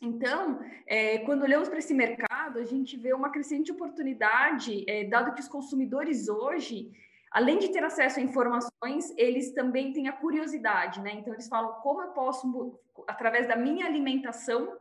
Então, 0.00 0.60
é, 0.86 1.18
quando 1.18 1.42
olhamos 1.42 1.68
para 1.68 1.78
esse 1.78 1.92
mercado, 1.92 2.58
a 2.58 2.64
gente 2.64 2.96
vê 2.96 3.12
uma 3.12 3.30
crescente 3.30 3.72
oportunidade, 3.72 4.84
é, 4.88 5.04
dado 5.04 5.34
que 5.34 5.40
os 5.40 5.48
consumidores 5.48 6.28
hoje 6.28 6.90
além 7.30 7.58
de 7.58 7.68
ter 7.68 7.84
acesso 7.84 8.18
a 8.18 8.22
informações, 8.22 9.12
eles 9.16 9.52
também 9.52 9.92
têm 9.92 10.08
a 10.08 10.12
curiosidade, 10.12 11.00
né? 11.00 11.12
Então, 11.12 11.32
eles 11.32 11.48
falam 11.48 11.72
como 11.82 12.02
eu 12.02 12.08
posso, 12.08 12.80
através 13.06 13.46
da 13.46 13.56
minha 13.56 13.86
alimentação, 13.86 14.76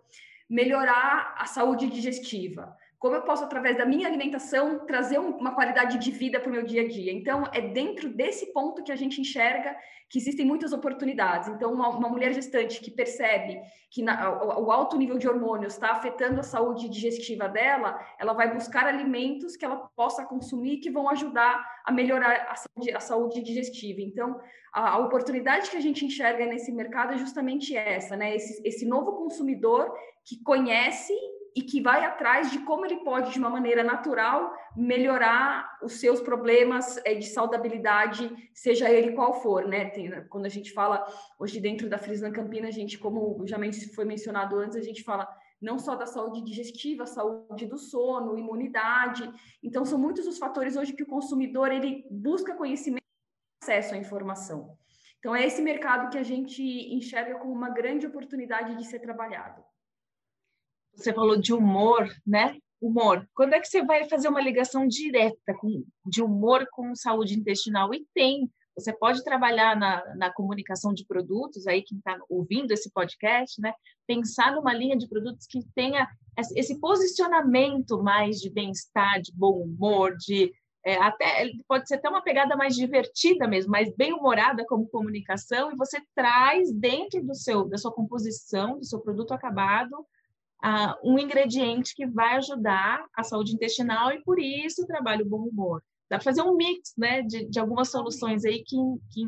melhorar 0.50 1.36
a 1.38 1.46
saúde 1.46 1.88
digestiva 1.88 2.76
como 3.00 3.16
eu 3.16 3.22
posso, 3.22 3.44
através 3.44 3.78
da 3.78 3.86
minha 3.86 4.08
alimentação, 4.08 4.80
trazer 4.86 5.20
uma 5.20 5.54
qualidade 5.54 6.00
de 6.00 6.10
vida 6.10 6.40
para 6.40 6.50
o 6.50 6.52
meu 6.52 6.64
dia 6.64 6.82
a 6.82 6.88
dia. 6.88 7.14
Então, 7.14 7.44
é 7.54 7.62
dentro 7.62 8.10
desse 8.10 8.52
ponto 8.52 8.84
que 8.84 8.92
a 8.92 8.96
gente 8.96 9.22
enxerga 9.22 9.76
que 10.10 10.18
existem 10.18 10.46
muitas 10.46 10.74
oportunidades. 10.74 11.48
Então, 11.48 11.72
uma, 11.74 11.90
uma 11.90 12.10
mulher 12.10 12.34
gestante 12.34 12.82
que 12.82 12.90
percebe 12.90 13.62
que 13.92 14.02
na, 14.02 14.32
o, 14.42 14.66
o, 14.66 14.72
alto 14.72 14.98
nível 14.98 15.18
de 15.18 15.28
hormônios 15.28 15.74
está 15.74 15.92
afetando 15.92 16.40
a 16.40 16.44
saúde 16.44 16.90
digestiva 16.90 17.48
dela, 17.48 18.00
ela 18.18 18.34
vai 18.34 18.52
buscar 18.52 18.88
alimentos 18.88 19.56
que 19.56 19.66
ela 19.66 19.76
possa 19.96 20.26
consumir 20.26 20.78
que 20.78 20.90
vão 20.90 21.08
ajudar 21.10 21.64
a 21.86 21.92
melhorar 21.92 22.48
a 22.50 22.56
saúde, 22.56 22.96
a 22.96 23.00
saúde 23.00 23.44
digestiva. 23.44 24.02
Então, 24.02 24.40
a, 24.74 24.92
a, 24.92 24.98
oportunidade 24.98 25.70
que 25.70 25.78
a 25.78 25.82
gente 25.82 26.04
enxerga 26.04 26.46
nesse 26.48 26.72
mercado 26.72 27.14
é 27.14 27.18
justamente 27.18 27.76
essa, 27.76 28.16
né? 28.16 28.36
Esse, 28.36 28.60
esse 28.68 28.86
novo 28.88 29.12
consumidor 29.14 29.94
que 30.26 30.42
conhece 30.42 31.14
e 31.58 31.64
que 31.64 31.82
vai 31.82 32.06
atrás 32.06 32.52
de 32.52 32.60
como 32.60 32.86
ele 32.86 32.98
pode, 32.98 33.32
de 33.32 33.40
uma 33.40 33.50
maneira 33.50 33.84
natural, 33.84 34.54
melhorar 34.76 35.80
os 35.82 35.94
seus 35.94 36.22
problemas 36.22 37.00
eh, 37.04 37.16
de 37.16 37.26
saudabilidade, 37.26 38.32
seja 38.54 38.88
ele 38.92 39.14
qual 39.14 39.42
for, 39.42 39.68
né? 39.68 39.90
Tem, 39.90 40.24
quando 40.28 40.46
a 40.46 40.50
gente 40.50 40.72
fala 40.72 41.04
hoje 41.40 41.60
dentro 41.60 41.90
da 41.90 41.98
Frislan 41.98 42.32
Campina, 42.32 42.68
a 42.68 42.72
gente, 42.72 43.00
como 43.00 43.44
já 43.48 43.58
foi 43.96 44.06
mencionado 44.06 44.56
antes, 44.60 44.78
a 44.78 44.84
gente 44.84 45.02
fala 45.04 45.28
não 45.60 45.80
só 45.80 45.96
da 45.96 46.06
saúde 46.06 46.44
digestiva, 46.44 47.08
saúde 47.08 47.66
do 47.66 47.80
sono, 47.80 48.38
imunidade. 48.38 49.28
Então, 49.64 49.84
são 49.84 49.98
muitos 49.98 50.28
os 50.28 50.38
fatores 50.38 50.78
hoje 50.78 50.94
que 50.94 51.02
o 51.02 51.08
consumidor 51.08 51.72
ele 51.72 52.06
busca 52.12 52.54
conhecimento 52.54 53.02
e 53.02 53.66
acesso 53.66 53.96
à 53.96 53.98
informação. 53.98 54.78
Então, 55.18 55.36
é 55.36 55.44
esse 55.44 55.64
mercado 55.64 56.12
que 56.12 56.20
a 56.20 56.24
gente 56.24 56.62
enxerga 56.94 57.40
como 57.40 57.52
uma 57.52 57.72
grande 57.72 58.06
oportunidade 58.06 58.76
de 58.76 58.86
ser 58.86 59.00
trabalhado 59.00 59.67
você 60.98 61.14
falou 61.14 61.38
de 61.38 61.54
humor, 61.54 62.10
né? 62.26 62.58
Humor. 62.82 63.28
Quando 63.34 63.54
é 63.54 63.60
que 63.60 63.68
você 63.68 63.84
vai 63.84 64.08
fazer 64.10 64.28
uma 64.28 64.42
ligação 64.42 64.88
direta 64.88 65.54
com, 65.60 65.84
de 66.06 66.22
humor 66.22 66.68
com 66.72 66.96
saúde 66.96 67.38
intestinal? 67.38 67.94
E 67.94 68.06
tem. 68.14 68.52
Você 68.76 68.94
pode 68.94 69.24
trabalhar 69.24 69.76
na, 69.76 70.04
na 70.16 70.32
comunicação 70.32 70.94
de 70.94 71.04
produtos, 71.06 71.66
aí 71.66 71.82
quem 71.82 71.98
está 71.98 72.16
ouvindo 72.30 72.72
esse 72.72 72.92
podcast, 72.92 73.60
né? 73.60 73.74
Pensar 74.06 74.54
numa 74.54 74.74
linha 74.74 74.96
de 74.96 75.08
produtos 75.08 75.48
que 75.48 75.60
tenha 75.74 76.08
esse 76.56 76.80
posicionamento 76.80 78.04
mais 78.04 78.38
de 78.38 78.52
bem-estar, 78.52 79.20
de 79.20 79.32
bom 79.34 79.64
humor, 79.64 80.16
de 80.16 80.52
é, 80.86 80.96
até 80.98 81.52
pode 81.68 81.88
ser 81.88 81.96
até 81.96 82.08
uma 82.08 82.22
pegada 82.22 82.56
mais 82.56 82.76
divertida 82.76 83.48
mesmo, 83.48 83.72
mais 83.72 83.94
bem 83.96 84.14
humorada 84.14 84.64
como 84.66 84.88
comunicação, 84.88 85.72
e 85.72 85.76
você 85.76 86.00
traz 86.16 86.72
dentro 86.72 87.22
do 87.24 87.36
seu 87.36 87.68
da 87.68 87.78
sua 87.78 87.92
composição, 87.92 88.78
do 88.78 88.86
seu 88.86 89.00
produto 89.00 89.34
acabado, 89.34 90.06
uh, 90.64 90.96
um 91.04 91.20
ingrediente 91.20 91.94
que 91.96 92.06
vai 92.06 92.36
ajudar 92.38 93.06
a 93.16 93.24
saúde 93.24 93.54
intestinal 93.54 94.12
e 94.12 94.24
por 94.24 94.40
isso 94.40 94.84
o 94.84 94.88
trabalho 94.88 95.26
bom 95.26 95.44
humor. 95.44 95.84
Dá 96.10 96.18
para 96.18 96.24
fazer 96.24 96.42
um 96.42 96.56
mix 96.56 96.94
né, 96.98 97.22
de, 97.22 97.46
de 97.46 97.60
algumas 97.60 97.90
soluções 97.90 98.46
aí 98.46 98.64
que, 98.64 98.78
que 99.12 99.26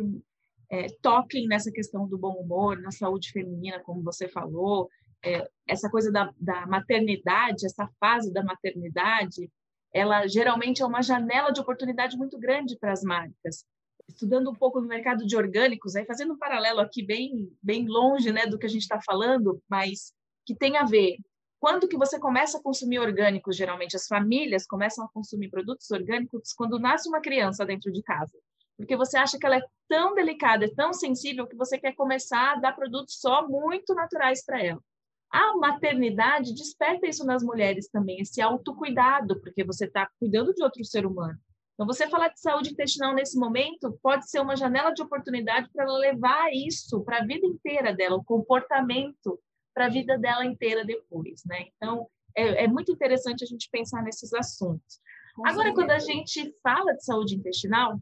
é, 0.70 0.88
toquem 1.02 1.48
nessa 1.48 1.72
questão 1.72 2.08
do 2.08 2.18
bom 2.18 2.36
humor, 2.36 2.80
na 2.80 2.92
saúde 2.92 3.32
feminina, 3.32 3.80
como 3.82 4.02
você 4.02 4.28
falou, 4.28 4.90
é, 5.24 5.50
essa 5.68 5.90
coisa 5.90 6.12
da, 6.12 6.34
da 6.40 6.66
maternidade, 6.66 7.66
essa 7.66 7.90
fase 8.00 8.32
da 8.32 8.44
maternidade, 8.44 9.52
ela 9.94 10.28
geralmente 10.28 10.82
é 10.82 10.86
uma 10.86 11.02
janela 11.02 11.52
de 11.52 11.60
oportunidade 11.60 12.16
muito 12.16 12.38
grande 12.38 12.78
para 12.78 12.94
as 12.94 13.04
marcas. 13.04 13.66
Estudando 14.08 14.50
um 14.50 14.56
pouco 14.56 14.80
no 14.80 14.88
mercado 14.88 15.26
de 15.26 15.36
orgânicos, 15.36 15.96
aí 15.96 16.06
fazendo 16.06 16.34
um 16.34 16.38
paralelo 16.38 16.80
aqui 16.80 17.04
bem, 17.04 17.52
bem 17.62 17.88
longe 17.88 18.32
né, 18.32 18.46
do 18.46 18.58
que 18.58 18.66
a 18.66 18.70
gente 18.70 18.84
está 18.84 19.00
falando, 19.02 19.62
mas 19.70 20.14
que 20.50 20.56
tem 20.56 20.78
a 20.78 20.84
ver 20.84 21.18
quando 21.60 21.88
que 21.88 21.96
você 21.96 22.18
começa 22.18 22.58
a 22.58 22.64
consumir 22.64 22.98
orgânicos, 22.98 23.56
geralmente 23.56 23.96
as 23.96 24.08
famílias 24.08 24.66
começam 24.66 25.06
a 25.06 25.10
consumir 25.10 25.48
produtos 25.48 25.92
orgânicos 25.92 26.54
quando 26.54 26.80
nasce 26.80 27.08
uma 27.08 27.22
criança 27.22 27.64
dentro 27.64 27.92
de 27.92 28.02
casa. 28.02 28.36
Porque 28.76 28.98
você 28.98 29.16
acha 29.16 29.38
que 29.38 29.46
ela 29.46 29.58
é 29.58 29.64
tão 29.88 30.16
delicada, 30.16 30.66
é 30.66 30.74
tão 30.74 30.92
sensível 30.92 31.46
que 31.46 31.56
você 31.56 31.78
quer 31.78 31.94
começar 31.94 32.54
a 32.54 32.56
dar 32.56 32.72
produtos 32.72 33.20
só 33.20 33.48
muito 33.48 33.94
naturais 33.94 34.44
para 34.44 34.60
ela. 34.64 34.82
A 35.30 35.56
maternidade 35.58 36.56
desperta 36.56 37.06
isso 37.06 37.24
nas 37.24 37.44
mulheres 37.44 37.88
também, 37.90 38.22
esse 38.22 38.42
autocuidado, 38.42 39.40
porque 39.40 39.64
você 39.64 39.86
está 39.86 40.10
cuidando 40.18 40.52
de 40.52 40.64
outro 40.64 40.84
ser 40.84 41.06
humano. 41.06 41.38
Então, 41.76 41.86
você 41.86 42.10
falar 42.10 42.30
de 42.30 42.42
saúde 42.42 42.72
intestinal 42.72 43.14
nesse 43.14 43.38
momento 43.38 44.00
pode 44.02 44.28
ser 44.28 44.40
uma 44.40 44.56
janela 44.56 44.90
de 44.90 45.04
oportunidade 45.04 45.70
para 45.72 45.84
ela 45.84 46.00
levar 46.00 46.52
isso 46.52 47.04
para 47.04 47.20
a 47.20 47.26
vida 47.26 47.46
inteira 47.46 47.94
dela, 47.94 48.16
o 48.16 48.24
comportamento 48.24 49.40
para 49.74 49.86
a 49.86 49.90
vida 49.90 50.18
dela 50.18 50.46
inteira 50.46 50.84
depois, 50.86 51.44
né? 51.46 51.68
Então, 51.76 52.08
é, 52.36 52.66
é, 52.66 52.68
muito 52.68 52.92
interessante 52.92 53.44
a 53.44 53.48
gente 53.48 53.70
pensar 53.72 54.04
nesses 54.04 54.34
assuntos. 54.34 55.00
Agora, 55.46 55.74
quando 55.74 55.92
a 55.92 56.00
gente 56.00 56.54
fala 56.62 56.94
de 56.94 57.04
saúde 57.04 57.36
intestinal, 57.36 58.00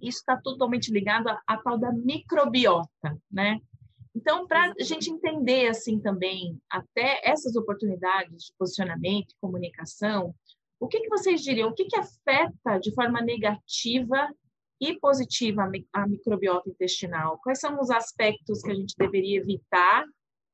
isso 0.00 0.18
está 0.18 0.36
totalmente 0.36 0.92
ligado 0.92 1.28
à, 1.28 1.40
à 1.46 1.56
tal 1.56 1.78
da 1.78 1.92
microbiota, 1.92 3.18
né? 3.30 3.58
Então, 4.14 4.46
para 4.46 4.72
a 4.78 4.82
gente 4.82 5.10
entender 5.10 5.68
assim 5.68 6.00
também 6.00 6.60
até 6.68 7.20
essas 7.24 7.54
oportunidades 7.56 8.44
de 8.44 8.52
posicionamento, 8.58 9.34
comunicação, 9.40 10.34
o 10.80 10.88
que, 10.88 11.00
que 11.00 11.08
vocês 11.08 11.42
diriam? 11.42 11.70
O 11.70 11.74
que, 11.74 11.84
que 11.84 11.96
afeta 11.96 12.78
de 12.80 12.92
forma 12.92 13.20
negativa 13.20 14.28
e 14.80 14.98
positiva 14.98 15.70
a 15.92 16.06
microbiota 16.06 16.70
intestinal? 16.70 17.38
Quais 17.42 17.60
são 17.60 17.78
os 17.78 17.90
aspectos 17.90 18.62
que 18.62 18.70
a 18.70 18.74
gente 18.74 18.94
deveria 18.96 19.38
evitar 19.38 20.04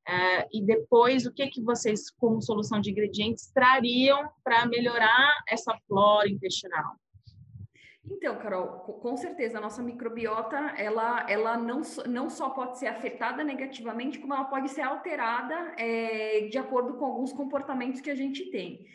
Uh, 0.08 0.46
e 0.52 0.62
depois, 0.64 1.26
o 1.26 1.32
que, 1.32 1.48
que 1.48 1.60
vocês, 1.60 2.10
como 2.10 2.40
solução 2.40 2.80
de 2.80 2.90
ingredientes, 2.90 3.50
trariam 3.52 4.28
para 4.44 4.64
melhorar 4.66 5.42
essa 5.48 5.76
flora 5.88 6.28
intestinal? 6.28 6.94
Então, 8.08 8.36
Carol, 8.38 8.68
com 9.02 9.16
certeza 9.16 9.58
a 9.58 9.60
nossa 9.60 9.82
microbiota 9.82 10.56
ela, 10.76 11.26
ela 11.28 11.56
não, 11.56 11.82
não 12.08 12.30
só 12.30 12.50
pode 12.50 12.78
ser 12.78 12.86
afetada 12.86 13.42
negativamente, 13.42 14.20
como 14.20 14.32
ela 14.32 14.44
pode 14.44 14.68
ser 14.68 14.82
alterada 14.82 15.74
é, 15.76 16.46
de 16.48 16.56
acordo 16.56 16.94
com 16.94 17.04
alguns 17.04 17.32
comportamentos 17.32 18.00
que 18.00 18.10
a 18.10 18.14
gente 18.14 18.48
tem. 18.50 18.86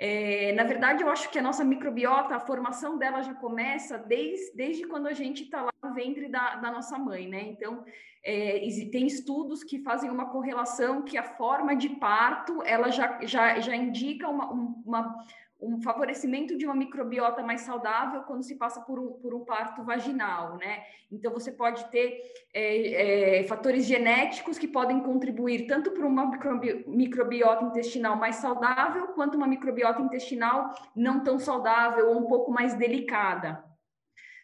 É, 0.00 0.52
na 0.52 0.62
verdade, 0.62 1.02
eu 1.02 1.10
acho 1.10 1.28
que 1.28 1.38
a 1.38 1.42
nossa 1.42 1.64
microbiota, 1.64 2.36
a 2.36 2.40
formação 2.40 2.96
dela 2.96 3.20
já 3.20 3.34
começa 3.34 3.98
desde, 3.98 4.54
desde 4.54 4.86
quando 4.86 5.08
a 5.08 5.12
gente 5.12 5.42
está 5.42 5.62
lá 5.62 5.72
no 5.82 5.92
ventre 5.92 6.28
da, 6.28 6.54
da 6.54 6.70
nossa 6.70 6.96
mãe, 6.96 7.26
né? 7.28 7.42
Então, 7.42 7.84
é, 8.24 8.60
tem 8.92 9.06
estudos 9.06 9.64
que 9.64 9.82
fazem 9.82 10.08
uma 10.08 10.30
correlação 10.30 11.02
que 11.02 11.18
a 11.18 11.24
forma 11.24 11.74
de 11.74 11.88
parto, 11.88 12.62
ela 12.62 12.90
já, 12.90 13.18
já, 13.22 13.58
já 13.58 13.74
indica 13.74 14.28
uma, 14.28 14.48
uma 14.52 15.18
um 15.60 15.80
favorecimento 15.82 16.56
de 16.56 16.64
uma 16.64 16.74
microbiota 16.74 17.42
mais 17.42 17.62
saudável 17.62 18.22
quando 18.22 18.44
se 18.44 18.54
passa 18.54 18.80
por 18.82 18.98
um, 18.98 19.12
por 19.14 19.34
um 19.34 19.44
parto 19.44 19.82
vaginal, 19.82 20.56
né? 20.56 20.84
Então, 21.10 21.32
você 21.32 21.50
pode 21.50 21.84
ter 21.90 22.20
é, 22.54 23.40
é, 23.40 23.44
fatores 23.44 23.84
genéticos 23.84 24.56
que 24.56 24.68
podem 24.68 25.00
contribuir 25.00 25.66
tanto 25.66 25.90
para 25.90 26.06
uma 26.06 26.30
microbi 26.30 26.84
microbiota 26.86 27.64
intestinal 27.64 28.16
mais 28.16 28.36
saudável, 28.36 29.08
quanto 29.08 29.36
uma 29.36 29.48
microbiota 29.48 30.00
intestinal 30.00 30.72
não 30.94 31.24
tão 31.24 31.38
saudável 31.38 32.10
ou 32.10 32.18
um 32.18 32.26
pouco 32.26 32.52
mais 32.52 32.74
delicada. 32.74 33.64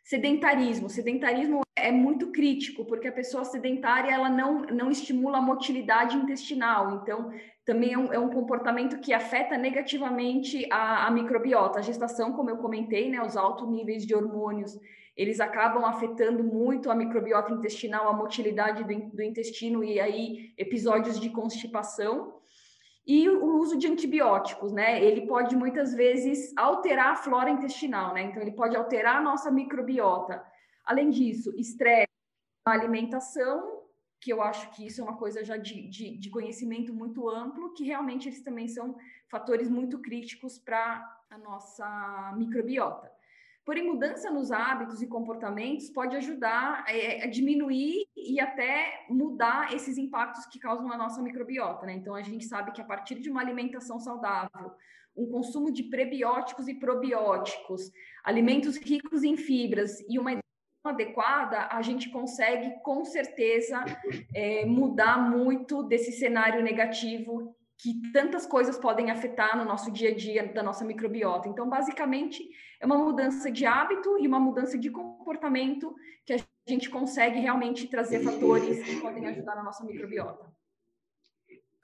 Sedentarismo. 0.03 0.91
Sedentarismo 0.91 1.63
é 1.77 1.91
muito 1.91 2.31
crítico, 2.31 2.85
porque 2.85 3.09
a 3.09 3.13
pessoa 3.13 3.45
sedentária 3.45 4.11
ela 4.11 4.29
não, 4.29 4.61
não 4.63 4.91
estimula 4.91 5.39
a 5.39 5.43
motilidade 5.43 6.17
intestinal. 6.17 7.01
Então, 7.01 7.33
também 7.65 7.95
é 7.95 7.99
um, 7.99 8.13
é 8.13 8.19
um 8.19 8.29
comportamento 8.29 8.99
que 8.99 9.13
afeta 9.13 9.57
negativamente 9.57 10.69
a, 10.71 11.07
a, 11.07 11.11
microbiota. 11.11 11.79
A 11.79 11.83
gestação, 11.83 12.33
como 12.33 12.51
eu 12.51 12.59
comentei, 12.59 13.09
né, 13.09 13.23
os 13.23 13.37
altos 13.37 13.69
níveis 13.69 14.07
de 14.07 14.15
hormônios, 14.15 14.79
eles 15.17 15.41
acabam 15.41 15.85
afetando 15.85 16.45
muito 16.45 16.91
a 16.91 16.95
microbiota 16.95 17.53
intestinal, 17.53 18.09
a 18.09 18.13
motilidade 18.13 18.85
do, 18.85 19.17
do 19.17 19.23
intestino 19.23 19.83
e 19.83 19.99
aí 19.99 20.53
episódios 20.59 21.19
de 21.19 21.31
constipação. 21.31 22.35
E 23.07 23.29
o 23.29 23.59
uso 23.59 23.79
de 23.79 23.87
antibióticos, 23.87 24.73
né? 24.73 25.03
Ele 25.03 25.27
pode 25.27 25.55
muitas 25.55 25.95
vezes 25.95 26.57
alterar 26.57 27.13
a 27.13 27.17
flora 27.17 27.51
intestinal, 27.51 28.15
né? 28.15 28.23
Então, 28.23 28.41
ele 28.41 28.53
pode 28.53 28.75
alterar 28.77 29.17
a 29.17 29.21
nossa 29.23 29.51
microbiota. 29.51 30.43
Além 30.87 31.11
disso, 31.11 31.55
estresse 31.57 32.09
alimentação 32.65 33.74
que 34.25 34.33
eu 34.33 34.41
acho 34.41 34.71
que 34.71 34.87
isso 34.87 35.03
é 35.03 35.05
uma 35.05 35.19
coisa 35.19 35.45
já 35.45 35.59
de, 35.59 35.87
de, 35.87 36.17
de 36.17 36.31
conhecimento 36.31 36.95
muito 36.95 37.29
amplo, 37.29 37.75
que 37.75 37.85
realmente 37.85 38.27
eles 38.27 38.43
também 38.43 38.67
são 38.67 38.97
fatores 39.31 39.69
muito 39.69 39.99
críticos 39.99 40.57
para 40.57 40.83
a 41.29 41.37
nossa 41.37 42.33
microbiota. 42.35 43.13
Porém, 43.67 43.87
mudança 43.87 44.31
nos 44.31 44.51
hábitos 44.51 45.03
e 45.03 45.07
comportamentos 45.07 45.91
pode 45.91 46.17
ajudar 46.17 46.87
é, 46.89 47.23
a 47.23 47.27
diminuir 47.27 48.07
e 48.17 48.41
até 48.41 49.05
mudar 49.11 49.75
esses 49.75 49.99
impactos 49.99 50.47
que 50.47 50.59
causam 50.59 50.89
na 50.89 50.97
nossa 50.97 51.21
microbiota, 51.21 51.85
né? 51.85 51.93
Então, 51.93 52.15
a 52.15 52.23
gente 52.23 52.47
sabe 52.47 52.73
que 52.73 52.81
a 52.81 52.85
partir 52.85 53.17
de 53.21 53.29
uma 53.29 53.43
alimentação 53.43 54.01
saudável, 54.01 54.73
um 55.15 55.27
consumo 55.27 55.71
de 55.71 55.83
prebióticos 55.85 56.67
e 56.67 56.75
probióticos, 56.75 57.91
alimentos 58.23 58.79
ricos 58.79 59.23
em 59.23 59.37
fibras 59.37 60.01
e 60.09 60.19
uma 60.19 60.33
adequada, 60.91 61.69
a 61.71 61.81
gente 61.83 62.11
consegue 62.11 62.81
com 62.83 63.05
certeza 63.05 63.85
é, 64.35 64.65
mudar 64.67 65.19
muito 65.19 65.83
desse 65.83 66.13
cenário 66.13 66.63
negativo 66.63 67.57
que 67.79 68.13
tantas 68.13 68.47
coisas 68.47 68.79
podem 68.79 69.11
afetar 69.11 69.57
no 69.57 69.65
nosso 69.65 69.91
dia 69.91 70.11
a 70.11 70.15
dia 70.15 70.53
da 70.53 70.63
nossa 70.63 70.85
microbiota. 70.85 71.49
Então, 71.49 71.69
basicamente, 71.69 72.43
é 72.81 72.87
uma 72.87 72.99
mudança 72.99 73.51
de 73.51 73.67
hábito 73.67 74.19
e 74.19 74.29
uma 74.29 74.39
mudança 74.39 74.79
de 74.79 74.91
comportamento 74.91 75.95
que 76.25 76.35
a 76.35 76.39
gente 76.69 76.89
consegue 76.89 77.41
realmente 77.41 77.89
trazer 77.89 78.21
fatores 78.23 78.83
que 78.83 79.01
podem 79.01 79.27
ajudar 79.27 79.57
na 79.57 79.65
nossa 79.65 79.85
microbiota. 79.85 80.53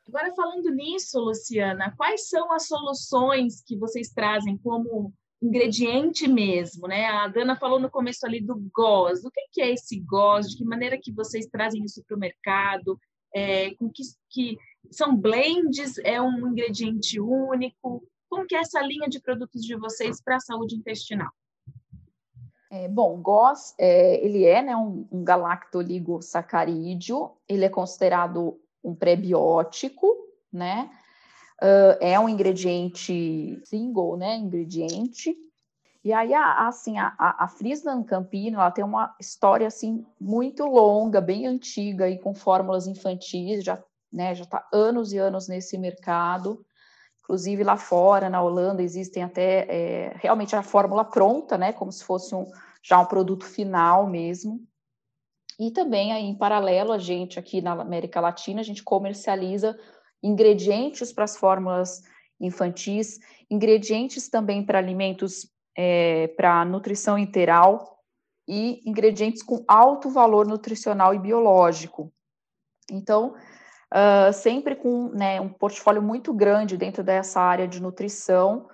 Agora, 0.07 0.35
falando 0.35 0.71
nisso, 0.71 1.21
Luciana, 1.21 1.95
quais 1.97 2.29
são 2.29 2.53
as 2.53 2.67
soluções 2.67 3.63
que 3.63 3.77
vocês 3.77 4.09
trazem 4.11 4.59
como 4.59 5.13
ingrediente 5.43 6.29
mesmo, 6.29 6.87
né? 6.87 7.07
A 7.07 7.27
Dana 7.29 7.57
falou 7.57 7.81
no 7.81 7.91
começo 7.91 8.27
ali 8.27 8.41
do 8.41 8.57
GOS. 8.75 9.25
O 9.25 9.31
que 9.31 9.63
é 9.63 9.73
esse 9.73 9.99
GOS? 10.01 10.51
De 10.51 10.59
que 10.59 10.65
maneira 10.65 10.99
que 10.99 11.13
vocês 11.13 11.47
trazem 11.47 11.83
isso 11.85 12.05
para 12.07 12.17
o 12.17 12.21
mercado? 12.21 12.99
É, 13.35 13.75
com 13.75 13.91
que, 13.91 14.03
que 14.29 14.59
são 14.91 15.17
blends? 15.17 15.99
É 16.05 16.21
um 16.21 16.49
ingrediente 16.49 17.19
único? 17.19 18.07
Como 18.29 18.47
que 18.47 18.55
é 18.55 18.61
essa 18.61 18.83
linha 18.83 19.09
de 19.09 19.19
produtos 19.21 19.63
de 19.63 19.75
vocês 19.77 20.23
para 20.23 20.37
a 20.37 20.41
saúde 20.41 20.77
intestinal? 20.77 21.31
É, 22.71 22.87
bom, 22.87 23.19
GOS, 23.21 23.75
é, 23.79 24.23
ele 24.25 24.45
é 24.45 24.63
né, 24.63 24.77
um, 24.77 25.09
um 25.11 25.25
galactoligosacarídeo, 25.25 27.33
ele 27.49 27.65
é 27.65 27.69
considerado 27.69 28.61
um 28.85 28.95
prebiótico, 28.95 30.07
né? 30.53 30.89
Uh, 31.63 31.97
é 32.01 32.19
um 32.19 32.29
ingrediente 32.29 33.61
single, 33.65 34.17
né? 34.17 34.37
Ingrediente. 34.37 35.37
E 36.03 36.13
aí, 36.13 36.33
a, 36.33 36.67
assim, 36.67 36.99
a, 36.99 37.15
a 37.19 37.47
Friesland 37.47 38.05
Campino, 38.07 38.59
ela 38.59 38.71
tem 38.71 38.83
uma 38.83 39.15
história, 39.21 39.67
assim, 39.67 40.07
muito 40.19 40.65
longa, 40.65 41.21
bem 41.21 41.47
antiga, 41.47 42.09
e 42.09 42.19
com 42.19 42.35
fórmulas 42.35 42.87
infantis, 42.87 43.63
já, 43.63 43.83
né, 44.11 44.35
já 44.35 44.45
está 44.45 44.67
anos 44.73 45.13
e 45.13 45.19
anos 45.19 45.47
nesse 45.47 45.77
mercado. 45.77 46.65
Inclusive, 47.23 47.63
lá 47.63 47.77
fora, 47.77 48.31
na 48.31 48.43
Holanda, 48.43 48.83
existem 48.83 49.23
até, 49.23 49.67
é, 49.69 50.13
realmente, 50.17 50.57
a 50.57 50.63
fórmula 50.63 51.05
pronta, 51.05 51.59
né, 51.59 51.71
como 51.75 51.93
se 51.93 52.03
fosse 52.03 52.35
um, 52.35 52.47
já 52.83 52.99
um 52.99 53.05
produto 53.05 53.45
final 53.45 54.07
mesmo. 54.07 54.59
E 55.59 55.71
também, 55.71 56.15
aí, 56.15 56.25
em 56.25 56.35
paralelo, 56.35 56.93
a 56.93 56.99
gente, 56.99 57.39
aqui 57.39 57.61
na 57.61 57.73
América 57.73 58.19
Latina, 58.23 58.63
a 58.63 58.65
gente 58.65 58.83
comercializa 58.83 59.79
ingredientes 60.23 61.13
para 61.13 61.25
as 61.25 61.37
fórmulas 61.37 62.03
infantis, 62.41 63.19
ingredientes 63.51 64.29
também 64.29 64.65
para 64.65 64.79
alimentos 64.79 65.51
é, 65.77 66.29
para 66.29 66.65
nutrição 66.65 67.19
integral 67.19 67.99
e 68.49 68.83
ingredientes 68.85 69.43
com 69.43 69.65
alto 69.69 70.11
valor 70.11 70.47
nutricional 70.47 71.15
e 71.15 71.19
biológico. 71.19 72.13
Então, 72.91 73.35
uh, 73.95 74.33
sempre 74.33 74.75
com 74.75 75.09
né, 75.11 75.41
um 75.41 75.49
portfólio 75.49 76.03
muito 76.03 76.35
grande 76.35 76.77
dentro 76.77 77.05
dessa 77.05 77.41
área 77.41 77.69
de 77.69 77.81
nutrição, 77.81 78.69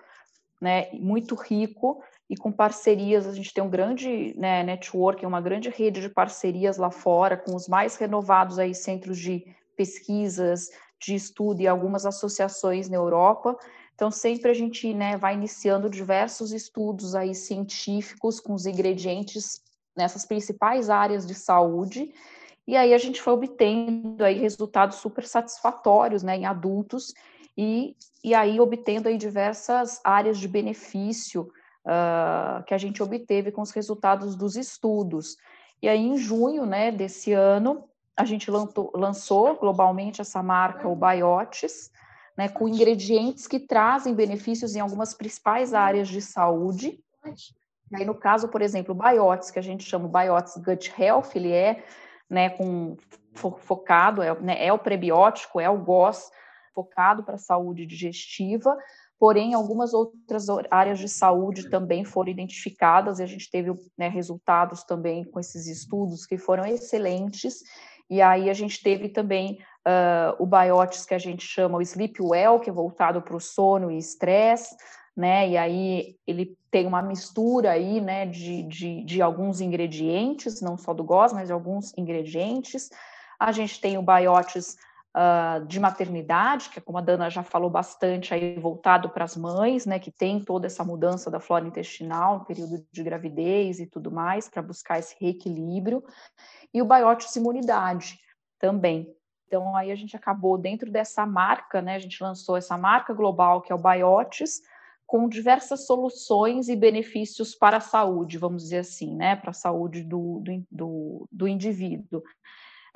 né, 0.60 0.90
muito 0.92 1.34
rico 1.34 2.02
e 2.28 2.36
com 2.36 2.50
parcerias. 2.50 3.26
A 3.26 3.34
gente 3.34 3.52
tem 3.52 3.62
um 3.62 3.68
grande 3.68 4.34
né, 4.38 4.62
network, 4.62 5.24
uma 5.26 5.40
grande 5.40 5.68
rede 5.68 6.00
de 6.00 6.08
parcerias 6.08 6.78
lá 6.78 6.90
fora, 6.90 7.36
com 7.36 7.54
os 7.54 7.68
mais 7.68 7.96
renovados 7.96 8.58
aí 8.58 8.74
centros 8.74 9.18
de 9.18 9.44
pesquisas, 9.76 10.70
de 11.00 11.14
estudo 11.14 11.60
e 11.60 11.68
algumas 11.68 12.06
associações 12.06 12.88
na 12.88 12.96
Europa. 12.96 13.56
Então, 13.94 14.10
sempre 14.10 14.50
a 14.50 14.54
gente 14.54 14.92
né, 14.92 15.16
vai 15.16 15.34
iniciando 15.34 15.88
diversos 15.88 16.52
estudos 16.52 17.14
aí 17.14 17.34
científicos 17.34 18.40
com 18.40 18.54
os 18.54 18.66
ingredientes 18.66 19.62
nessas 19.96 20.26
principais 20.26 20.90
áreas 20.90 21.26
de 21.26 21.34
saúde, 21.34 22.12
e 22.66 22.76
aí 22.76 22.92
a 22.92 22.98
gente 22.98 23.22
foi 23.22 23.32
obtendo 23.32 24.22
aí 24.24 24.38
resultados 24.38 24.98
super 24.98 25.24
satisfatórios 25.24 26.22
né, 26.22 26.36
em 26.36 26.44
adultos, 26.44 27.14
e, 27.56 27.96
e 28.22 28.34
aí 28.34 28.60
obtendo 28.60 29.08
aí 29.08 29.16
diversas 29.16 30.00
áreas 30.04 30.38
de 30.38 30.46
benefício 30.46 31.48
uh, 31.86 32.62
que 32.64 32.74
a 32.74 32.78
gente 32.78 33.02
obteve 33.02 33.50
com 33.50 33.62
os 33.62 33.70
resultados 33.70 34.34
dos 34.36 34.56
estudos. 34.56 35.36
E 35.80 35.88
aí, 35.88 36.00
em 36.00 36.18
junho 36.18 36.66
né, 36.66 36.90
desse 36.90 37.32
ano, 37.32 37.84
a 38.16 38.24
gente 38.24 38.50
lançou, 38.50 39.56
globalmente 39.56 40.20
essa 40.20 40.42
marca, 40.42 40.88
o 40.88 40.96
Biotis, 40.96 41.90
né, 42.36 42.48
com 42.48 42.66
ingredientes 42.68 43.46
que 43.46 43.60
trazem 43.60 44.14
benefícios 44.14 44.74
em 44.74 44.80
algumas 44.80 45.12
principais 45.12 45.74
áreas 45.74 46.08
de 46.08 46.22
saúde. 46.22 46.98
Aí, 47.94 48.04
no 48.04 48.14
caso, 48.14 48.48
por 48.48 48.62
exemplo, 48.62 48.94
o 48.94 48.98
Biotis, 48.98 49.50
que 49.50 49.58
a 49.58 49.62
gente 49.62 49.84
chama 49.84 50.06
o 50.06 50.08
Biotis 50.08 50.56
Gut 50.56 50.92
Health, 50.98 51.30
ele 51.34 51.52
é 51.52 51.84
né, 52.28 52.50
com, 52.50 52.96
focado, 53.34 54.22
é, 54.22 54.38
né, 54.40 54.64
é 54.64 54.72
o 54.72 54.78
prebiótico, 54.78 55.60
é 55.60 55.68
o 55.68 55.78
GOS, 55.78 56.30
focado 56.74 57.22
para 57.22 57.36
a 57.36 57.38
saúde 57.38 57.86
digestiva, 57.86 58.76
porém 59.18 59.54
algumas 59.54 59.94
outras 59.94 60.46
áreas 60.70 60.98
de 60.98 61.08
saúde 61.08 61.70
também 61.70 62.04
foram 62.04 62.30
identificadas 62.30 63.18
e 63.18 63.22
a 63.22 63.26
gente 63.26 63.50
teve 63.50 63.72
né, 63.96 64.08
resultados 64.08 64.82
também 64.84 65.24
com 65.24 65.40
esses 65.40 65.66
estudos 65.66 66.26
que 66.26 66.36
foram 66.36 66.66
excelentes 66.66 67.62
e 68.08 68.22
aí 68.22 68.48
a 68.48 68.54
gente 68.54 68.82
teve 68.82 69.08
também 69.08 69.58
uh, 69.86 70.42
o 70.42 70.46
Biotics, 70.46 71.04
que 71.04 71.14
a 71.14 71.18
gente 71.18 71.44
chama 71.44 71.78
o 71.78 71.82
Sleep 71.82 72.20
Well, 72.22 72.60
que 72.60 72.70
é 72.70 72.72
voltado 72.72 73.20
para 73.20 73.36
o 73.36 73.40
sono 73.40 73.90
e 73.90 73.98
estresse, 73.98 74.76
né? 75.16 75.48
E 75.48 75.56
aí 75.56 76.16
ele 76.26 76.56
tem 76.70 76.86
uma 76.86 77.02
mistura 77.02 77.70
aí, 77.70 78.00
né, 78.00 78.26
de, 78.26 78.62
de, 78.64 79.04
de 79.04 79.22
alguns 79.22 79.60
ingredientes, 79.60 80.60
não 80.60 80.76
só 80.76 80.92
do 80.92 81.02
GOS, 81.02 81.32
mas 81.32 81.46
de 81.48 81.52
alguns 81.52 81.96
ingredientes. 81.96 82.90
A 83.38 83.50
gente 83.50 83.80
tem 83.80 83.96
o 83.96 84.02
Biotics 84.02 84.76
Uh, 85.16 85.64
de 85.64 85.80
maternidade, 85.80 86.68
que 86.68 86.78
é 86.78 86.82
como 86.82 86.98
a 86.98 87.00
Dana 87.00 87.30
já 87.30 87.42
falou 87.42 87.70
bastante, 87.70 88.34
aí 88.34 88.58
voltado 88.58 89.08
para 89.08 89.24
as 89.24 89.34
mães, 89.34 89.86
né, 89.86 89.98
que 89.98 90.10
tem 90.10 90.44
toda 90.44 90.66
essa 90.66 90.84
mudança 90.84 91.30
da 91.30 91.40
flora 91.40 91.66
intestinal, 91.66 92.44
período 92.44 92.86
de 92.92 93.02
gravidez 93.02 93.80
e 93.80 93.86
tudo 93.86 94.10
mais, 94.10 94.46
para 94.46 94.60
buscar 94.60 94.98
esse 94.98 95.16
reequilíbrio 95.18 96.04
e 96.74 96.82
o 96.82 96.84
Biotis 96.84 97.34
Imunidade 97.34 98.18
também. 98.58 99.10
Então, 99.46 99.74
aí 99.74 99.90
a 99.90 99.94
gente 99.94 100.14
acabou 100.14 100.58
dentro 100.58 100.90
dessa 100.90 101.24
marca, 101.24 101.80
né? 101.80 101.94
A 101.94 101.98
gente 101.98 102.22
lançou 102.22 102.56
essa 102.56 102.76
marca 102.76 103.14
global 103.14 103.62
que 103.62 103.72
é 103.72 103.74
o 103.74 103.78
Biotis, 103.78 104.60
com 105.06 105.28
diversas 105.28 105.86
soluções 105.86 106.68
e 106.68 106.74
benefícios 106.74 107.54
para 107.54 107.76
a 107.76 107.80
saúde, 107.80 108.38
vamos 108.38 108.64
dizer 108.64 108.78
assim, 108.78 109.14
né? 109.14 109.36
Para 109.36 109.50
a 109.50 109.54
saúde 109.54 110.02
do, 110.02 110.40
do, 110.40 110.66
do, 110.70 111.28
do 111.30 111.48
indivíduo. 111.48 112.22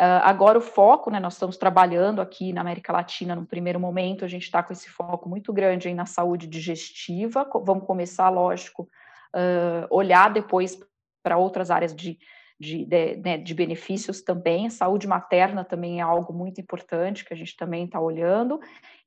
Uh, 0.00 0.22
agora 0.22 0.56
o 0.56 0.62
foco, 0.62 1.10
né? 1.10 1.20
Nós 1.20 1.34
estamos 1.34 1.58
trabalhando 1.58 2.22
aqui 2.22 2.54
na 2.54 2.62
América 2.62 2.90
Latina 2.90 3.36
no 3.36 3.44
primeiro 3.44 3.78
momento, 3.78 4.24
a 4.24 4.28
gente 4.28 4.44
está 4.44 4.62
com 4.62 4.72
esse 4.72 4.88
foco 4.88 5.28
muito 5.28 5.52
grande 5.52 5.88
aí 5.88 5.94
na 5.94 6.06
saúde 6.06 6.46
digestiva. 6.46 7.46
Vamos 7.62 7.84
começar, 7.86 8.30
lógico, 8.30 8.88
uh, 9.34 9.86
olhar 9.90 10.32
depois 10.32 10.80
para 11.22 11.36
outras 11.36 11.70
áreas 11.70 11.94
de 11.94 12.18
de, 12.60 12.84
de, 12.84 13.16
né, 13.16 13.38
de, 13.38 13.54
benefícios 13.54 14.20
também. 14.20 14.68
Saúde 14.68 15.08
materna 15.08 15.64
também 15.64 16.00
é 16.00 16.02
algo 16.02 16.30
muito 16.30 16.60
importante 16.60 17.24
que 17.24 17.32
a 17.32 17.36
gente 17.36 17.56
também 17.56 17.86
está 17.86 17.98
olhando. 17.98 18.60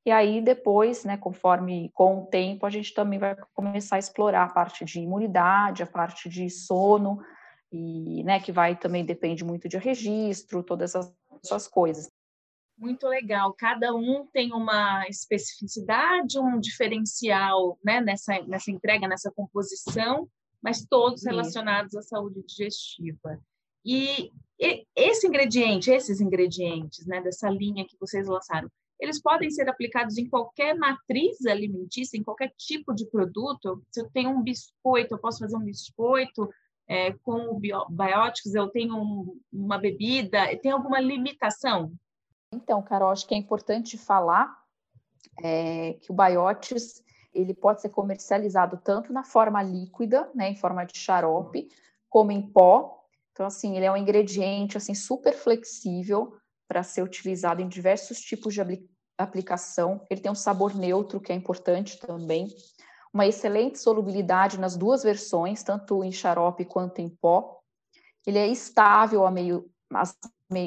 E 0.04 0.10
aí, 0.10 0.42
depois, 0.42 1.04
né, 1.04 1.16
conforme 1.16 1.88
com 1.94 2.18
o 2.18 2.26
tempo, 2.26 2.66
a 2.66 2.70
gente 2.70 2.92
também 2.92 3.18
vai 3.18 3.36
começar 3.54 3.96
a 3.96 4.00
explorar 4.00 4.42
a 4.42 4.52
parte 4.52 4.84
de 4.84 5.00
imunidade, 5.00 5.84
a 5.84 5.86
parte 5.86 6.28
de 6.28 6.50
sono, 6.50 7.20
e 7.76 8.22
né, 8.22 8.40
que 8.40 8.52
vai 8.52 8.78
também 8.78 9.04
depende 9.04 9.44
muito 9.44 9.68
de 9.68 9.76
registro, 9.76 10.62
todas 10.62 10.94
essas, 10.94 11.12
essas 11.42 11.68
coisas. 11.68 12.08
Muito 12.76 13.06
legal. 13.06 13.52
Cada 13.52 13.94
um 13.94 14.26
tem 14.32 14.52
uma 14.52 15.06
especificidade, 15.08 16.38
um 16.38 16.58
diferencial 16.58 17.78
né, 17.84 18.00
nessa, 18.00 18.40
nessa 18.46 18.70
entrega, 18.70 19.06
nessa 19.06 19.30
composição 19.30 20.28
mas 20.64 20.82
todos 20.86 21.22
relacionados 21.24 21.94
à 21.94 22.00
saúde 22.00 22.42
digestiva. 22.42 23.38
E 23.84 24.32
esse 24.96 25.26
ingrediente, 25.26 25.90
esses 25.90 26.22
ingredientes, 26.22 27.06
né, 27.06 27.20
dessa 27.20 27.50
linha 27.50 27.84
que 27.86 27.98
vocês 28.00 28.26
lançaram, 28.26 28.70
eles 28.98 29.20
podem 29.20 29.50
ser 29.50 29.68
aplicados 29.68 30.16
em 30.16 30.26
qualquer 30.26 30.74
matriz 30.74 31.44
alimentícia, 31.44 32.16
em 32.16 32.22
qualquer 32.22 32.50
tipo 32.56 32.94
de 32.94 33.04
produto. 33.10 33.84
Se 33.90 34.00
eu 34.00 34.08
tenho 34.08 34.30
um 34.30 34.42
biscoito, 34.42 35.14
eu 35.14 35.18
posso 35.18 35.40
fazer 35.40 35.54
um 35.54 35.64
biscoito 35.64 36.48
é, 36.86 37.12
com 37.12 37.58
bióticos, 37.58 38.54
eu 38.54 38.68
tenho 38.68 38.96
um, 38.96 39.40
uma 39.52 39.78
bebida, 39.78 40.56
tem 40.58 40.70
alguma 40.70 41.00
limitação? 41.00 41.92
Então, 42.52 42.82
Carol, 42.82 43.10
acho 43.10 43.26
que 43.26 43.34
é 43.34 43.38
importante 43.38 43.96
falar 43.96 44.54
é, 45.42 45.94
que 45.94 46.12
o 46.12 46.14
bióticos 46.14 47.02
ele 47.32 47.52
pode 47.52 47.80
ser 47.80 47.88
comercializado 47.88 48.80
tanto 48.84 49.12
na 49.12 49.24
forma 49.24 49.60
líquida, 49.62 50.30
né, 50.34 50.50
em 50.50 50.56
forma 50.56 50.84
de 50.84 50.96
xarope, 50.96 51.68
como 52.08 52.30
em 52.30 52.40
pó. 52.40 53.04
Então, 53.32 53.44
assim, 53.44 53.76
ele 53.76 53.86
é 53.86 53.90
um 53.90 53.96
ingrediente 53.96 54.76
assim 54.76 54.94
super 54.94 55.32
flexível 55.32 56.36
para 56.68 56.84
ser 56.84 57.02
utilizado 57.02 57.60
em 57.60 57.68
diversos 57.68 58.20
tipos 58.20 58.54
de, 58.54 58.60
aplicação, 59.16 60.04
ele 60.10 60.20
tem 60.20 60.30
um 60.30 60.34
sabor 60.34 60.74
neutro, 60.74 61.20
que 61.20 61.32
é 61.32 61.34
importante 61.34 61.98
também, 61.98 62.48
uma 63.14 63.26
excelente 63.26 63.78
solubilidade 63.78 64.58
nas 64.58 64.76
duas 64.76 65.04
versões, 65.04 65.62
tanto 65.62 66.02
em 66.02 66.10
xarope 66.10 66.64
quanto 66.64 67.00
em 67.00 67.08
pó. 67.08 67.60
Ele 68.26 68.38
é 68.38 68.48
estável 68.48 69.24
a 69.24 69.30
meio, 69.30 69.70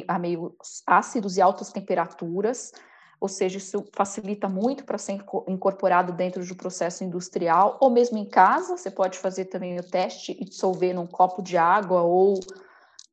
a 0.07 0.17
meio 0.17 0.55
ácidos 0.85 1.35
e 1.35 1.41
altas 1.41 1.73
temperaturas, 1.73 2.71
ou 3.19 3.27
seja, 3.27 3.57
isso 3.57 3.83
facilita 3.93 4.47
muito 4.47 4.85
para 4.85 4.97
ser 4.97 5.19
incorporado 5.47 6.13
dentro 6.13 6.45
do 6.45 6.55
processo 6.55 7.03
industrial, 7.03 7.77
ou 7.81 7.89
mesmo 7.89 8.17
em 8.17 8.29
casa, 8.29 8.77
você 8.77 8.89
pode 8.89 9.17
fazer 9.17 9.45
também 9.45 9.77
o 9.77 9.83
teste 9.83 10.37
e 10.39 10.45
dissolver 10.45 10.93
num 10.93 11.07
copo 11.07 11.41
de 11.41 11.57
água 11.57 12.01
ou 12.03 12.39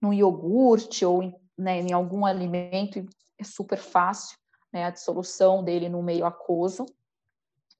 num 0.00 0.12
iogurte 0.12 1.04
ou 1.04 1.22
em, 1.22 1.34
né, 1.58 1.80
em 1.80 1.92
algum 1.92 2.24
alimento, 2.24 3.04
é 3.38 3.42
super 3.42 3.78
fácil 3.78 4.36
né, 4.72 4.84
a 4.84 4.90
dissolução 4.90 5.64
dele 5.64 5.88
no 5.88 6.02
meio 6.02 6.26
aquoso. 6.26 6.84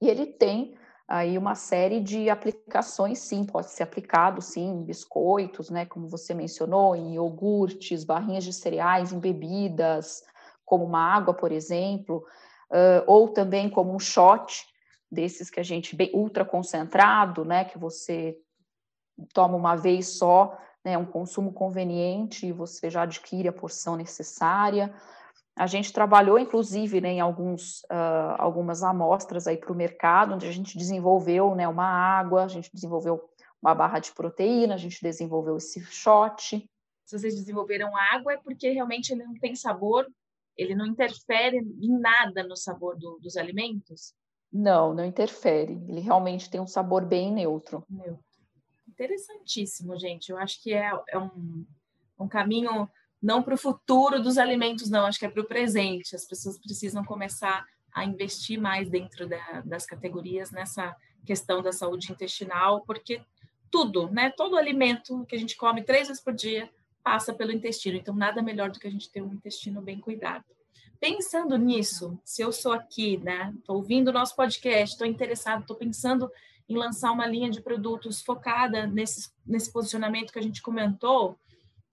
E 0.01 0.09
ele 0.09 0.25
tem 0.25 0.75
aí 1.07 1.37
uma 1.37 1.55
série 1.55 1.99
de 1.99 2.29
aplicações, 2.29 3.19
sim, 3.19 3.45
pode 3.45 3.69
ser 3.69 3.83
aplicado, 3.83 4.41
sim, 4.41 4.67
em 4.67 4.83
biscoitos, 4.83 5.69
né, 5.69 5.85
como 5.85 6.07
você 6.07 6.33
mencionou, 6.33 6.95
em 6.95 7.13
iogurtes, 7.13 8.03
barrinhas 8.03 8.43
de 8.43 8.53
cereais, 8.53 9.11
em 9.13 9.19
bebidas, 9.19 10.23
como 10.65 10.83
uma 10.83 10.99
água, 10.99 11.33
por 11.33 11.51
exemplo, 11.51 12.25
uh, 12.71 13.03
ou 13.05 13.29
também 13.29 13.69
como 13.69 13.93
um 13.93 13.99
shot 13.99 14.65
desses 15.11 15.49
que 15.49 15.59
a 15.59 15.63
gente 15.63 15.95
bem 15.95 16.09
ultra 16.13 16.43
concentrado, 16.43 17.45
né, 17.45 17.65
que 17.65 17.77
você 17.77 18.37
toma 19.33 19.55
uma 19.55 19.75
vez 19.75 20.17
só, 20.17 20.57
né, 20.83 20.97
um 20.97 21.05
consumo 21.05 21.53
conveniente 21.53 22.47
e 22.47 22.51
você 22.51 22.89
já 22.89 23.03
adquire 23.03 23.47
a 23.47 23.53
porção 23.53 23.95
necessária. 23.95 24.93
A 25.55 25.67
gente 25.67 25.93
trabalhou, 25.93 26.37
inclusive, 26.37 26.99
né, 26.99 27.13
em 27.13 27.19
alguns, 27.21 27.81
uh, 27.83 28.35
algumas 28.37 28.83
amostras 28.83 29.45
para 29.45 29.71
o 29.71 29.75
mercado, 29.75 30.33
onde 30.33 30.47
a 30.47 30.51
gente 30.51 30.77
desenvolveu 30.77 31.55
né, 31.55 31.67
uma 31.67 31.87
água, 31.87 32.43
a 32.43 32.47
gente 32.47 32.69
desenvolveu 32.73 33.23
uma 33.61 33.73
barra 33.73 33.99
de 33.99 34.11
proteína, 34.11 34.75
a 34.75 34.77
gente 34.77 35.01
desenvolveu 35.01 35.57
esse 35.57 35.81
shot. 35.85 36.69
Se 37.05 37.17
vocês 37.17 37.35
desenvolveram 37.35 37.95
água 37.95 38.33
é 38.33 38.37
porque 38.37 38.69
realmente 38.71 39.11
ele 39.11 39.23
não 39.23 39.33
tem 39.35 39.55
sabor 39.55 40.05
ele 40.57 40.73
não 40.73 40.85
interfere 40.85 41.57
em 41.57 41.99
nada 41.99 42.43
no 42.43 42.55
sabor 42.55 42.97
do, 42.97 43.19
dos 43.19 43.35
alimentos? 43.35 44.13
Não, 44.51 44.93
não 44.93 45.03
interfere. 45.03 45.73
Ele 45.87 45.99
realmente 45.99 46.49
tem 46.49 46.61
um 46.61 46.67
sabor 46.67 47.05
bem 47.05 47.31
neutro. 47.31 47.83
Neutro. 47.89 48.23
Interessantíssimo, 48.87 49.97
gente. 49.99 50.31
Eu 50.31 50.37
acho 50.37 50.61
que 50.63 50.73
é, 50.73 50.91
é 51.09 51.19
um, 51.19 51.65
um 52.17 52.27
caminho 52.27 52.89
não 53.21 53.41
para 53.41 53.55
o 53.55 53.57
futuro 53.57 54.21
dos 54.21 54.37
alimentos, 54.37 54.89
não. 54.89 55.05
Acho 55.05 55.19
que 55.19 55.25
é 55.25 55.29
para 55.29 55.41
o 55.41 55.47
presente. 55.47 56.15
As 56.15 56.25
pessoas 56.25 56.57
precisam 56.57 57.03
começar 57.03 57.65
a 57.93 58.03
investir 58.03 58.59
mais 58.59 58.89
dentro 58.89 59.27
da, 59.27 59.61
das 59.65 59.85
categorias 59.85 60.51
nessa 60.51 60.95
questão 61.25 61.61
da 61.61 61.71
saúde 61.71 62.11
intestinal, 62.11 62.81
porque 62.85 63.21
tudo, 63.71 64.09
né? 64.11 64.29
Todo 64.29 64.57
alimento 64.57 65.25
que 65.25 65.35
a 65.35 65.39
gente 65.39 65.55
come 65.57 65.83
três 65.83 66.07
vezes 66.07 66.21
por 66.23 66.33
dia 66.33 66.69
passa 67.03 67.33
pelo 67.33 67.51
intestino. 67.51 67.97
Então, 67.97 68.15
nada 68.15 68.41
melhor 68.41 68.69
do 68.71 68.79
que 68.79 68.87
a 68.87 68.91
gente 68.91 69.11
ter 69.11 69.21
um 69.21 69.33
intestino 69.33 69.81
bem 69.81 69.99
cuidado. 69.99 70.45
Pensando 70.99 71.57
nisso, 71.57 72.19
se 72.23 72.41
eu 72.41 72.51
sou 72.51 72.71
aqui, 72.71 73.17
né, 73.17 73.53
estou 73.57 73.75
ouvindo 73.75 74.07
o 74.07 74.13
nosso 74.13 74.35
podcast, 74.35 74.93
estou 74.93 75.05
interessado, 75.05 75.61
estou 75.61 75.75
pensando 75.75 76.31
em 76.67 76.75
lançar 76.75 77.11
uma 77.11 77.27
linha 77.27 77.49
de 77.49 77.61
produtos 77.61 78.21
focada 78.21 78.87
nesse, 78.87 79.29
nesse 79.45 79.71
posicionamento 79.71 80.31
que 80.31 80.39
a 80.39 80.41
gente 80.41 80.61
comentou, 80.61 81.37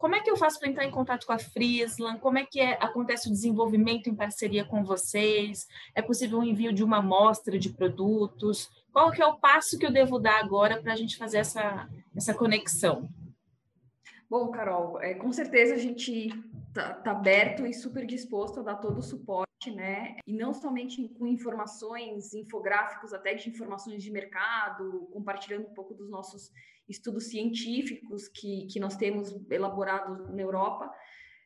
como 0.03 0.17
é 0.17 0.21
que 0.21 0.29
eu 0.29 0.37
faço 0.37 0.59
para 0.59 0.69
entrar 0.69 0.85
em 0.85 0.91
contato 0.91 1.25
com 1.25 1.33
a 1.33 1.39
Frislan? 1.39 2.19
Como 2.19 2.37
é 2.37 2.45
que 2.45 2.61
é, 2.61 2.73
acontece 2.81 3.29
o 3.29 3.31
desenvolvimento 3.31 4.11
em 4.11 4.17
parceria 4.17 4.65
com 4.65 4.83
vocês? 4.83 5.69
É 5.95 6.03
possível 6.03 6.41
o 6.41 6.45
envio 6.45 6.73
de 6.73 6.83
uma 6.83 6.97
amostra 6.97 7.57
de 7.57 7.71
produtos? 7.71 8.69
Qual 8.93 9.13
que 9.13 9.23
é 9.23 9.27
o 9.27 9.39
passo 9.39 9.79
que 9.79 9.87
eu 9.87 9.93
devo 9.93 10.19
dar 10.19 10.41
agora 10.41 10.83
para 10.83 10.93
a 10.93 10.97
gente 10.97 11.17
fazer 11.17 11.39
essa, 11.39 11.89
essa 12.17 12.35
conexão? 12.35 13.09
Bom, 14.29 14.51
Carol, 14.51 15.01
é, 15.01 15.15
com 15.15 15.33
certeza 15.33 15.77
a 15.77 15.79
gente 15.79 16.31
está 16.67 16.95
tá 16.95 17.13
aberto 17.13 17.65
e 17.65 17.73
super 17.73 18.05
disposto 18.05 18.59
a 18.59 18.65
dar 18.65 18.77
todo 18.79 18.99
o 18.99 19.03
suporte, 19.03 19.52
né? 19.71 20.17
E 20.27 20.33
não 20.33 20.53
somente 20.53 21.09
com 21.19 21.27
informações, 21.27 22.35
infográficos, 22.35 23.13
até 23.13 23.35
de 23.35 23.49
informações 23.49 24.03
de 24.03 24.11
mercado, 24.11 25.09
compartilhando 25.13 25.69
um 25.69 25.75
pouco 25.75 25.95
dos 25.95 26.11
nossos 26.11 26.51
estudos 26.89 27.29
científicos 27.29 28.29
que, 28.29 28.67
que 28.67 28.81
nós 28.81 28.97
temos 28.97 29.35
elaborados 29.51 30.29
na 30.31 30.43
Europa. 30.43 30.93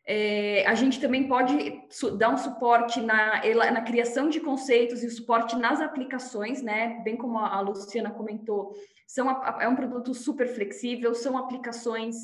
É, 0.09 0.65
a 0.67 0.75
gente 0.75 1.01
também 1.01 1.27
pode 1.27 1.83
dar 2.17 2.31
um 2.31 2.39
suporte 2.39 3.01
na, 3.01 3.43
na 3.73 3.83
criação 3.83 4.29
de 4.29 4.39
conceitos 4.39 5.03
e 5.03 5.07
o 5.07 5.11
suporte 5.11 5.57
nas 5.57 5.81
aplicações, 5.81 6.63
né? 6.63 7.01
Bem 7.03 7.17
como 7.17 7.39
a 7.39 7.61
Luciana 7.61 8.11
comentou, 8.13 8.73
são, 9.07 9.29
é 9.61 9.69
um 9.69 9.75
produto 9.75 10.15
super 10.15 10.47
flexível, 10.47 11.13
são 11.13 11.37
aplicações 11.37 12.17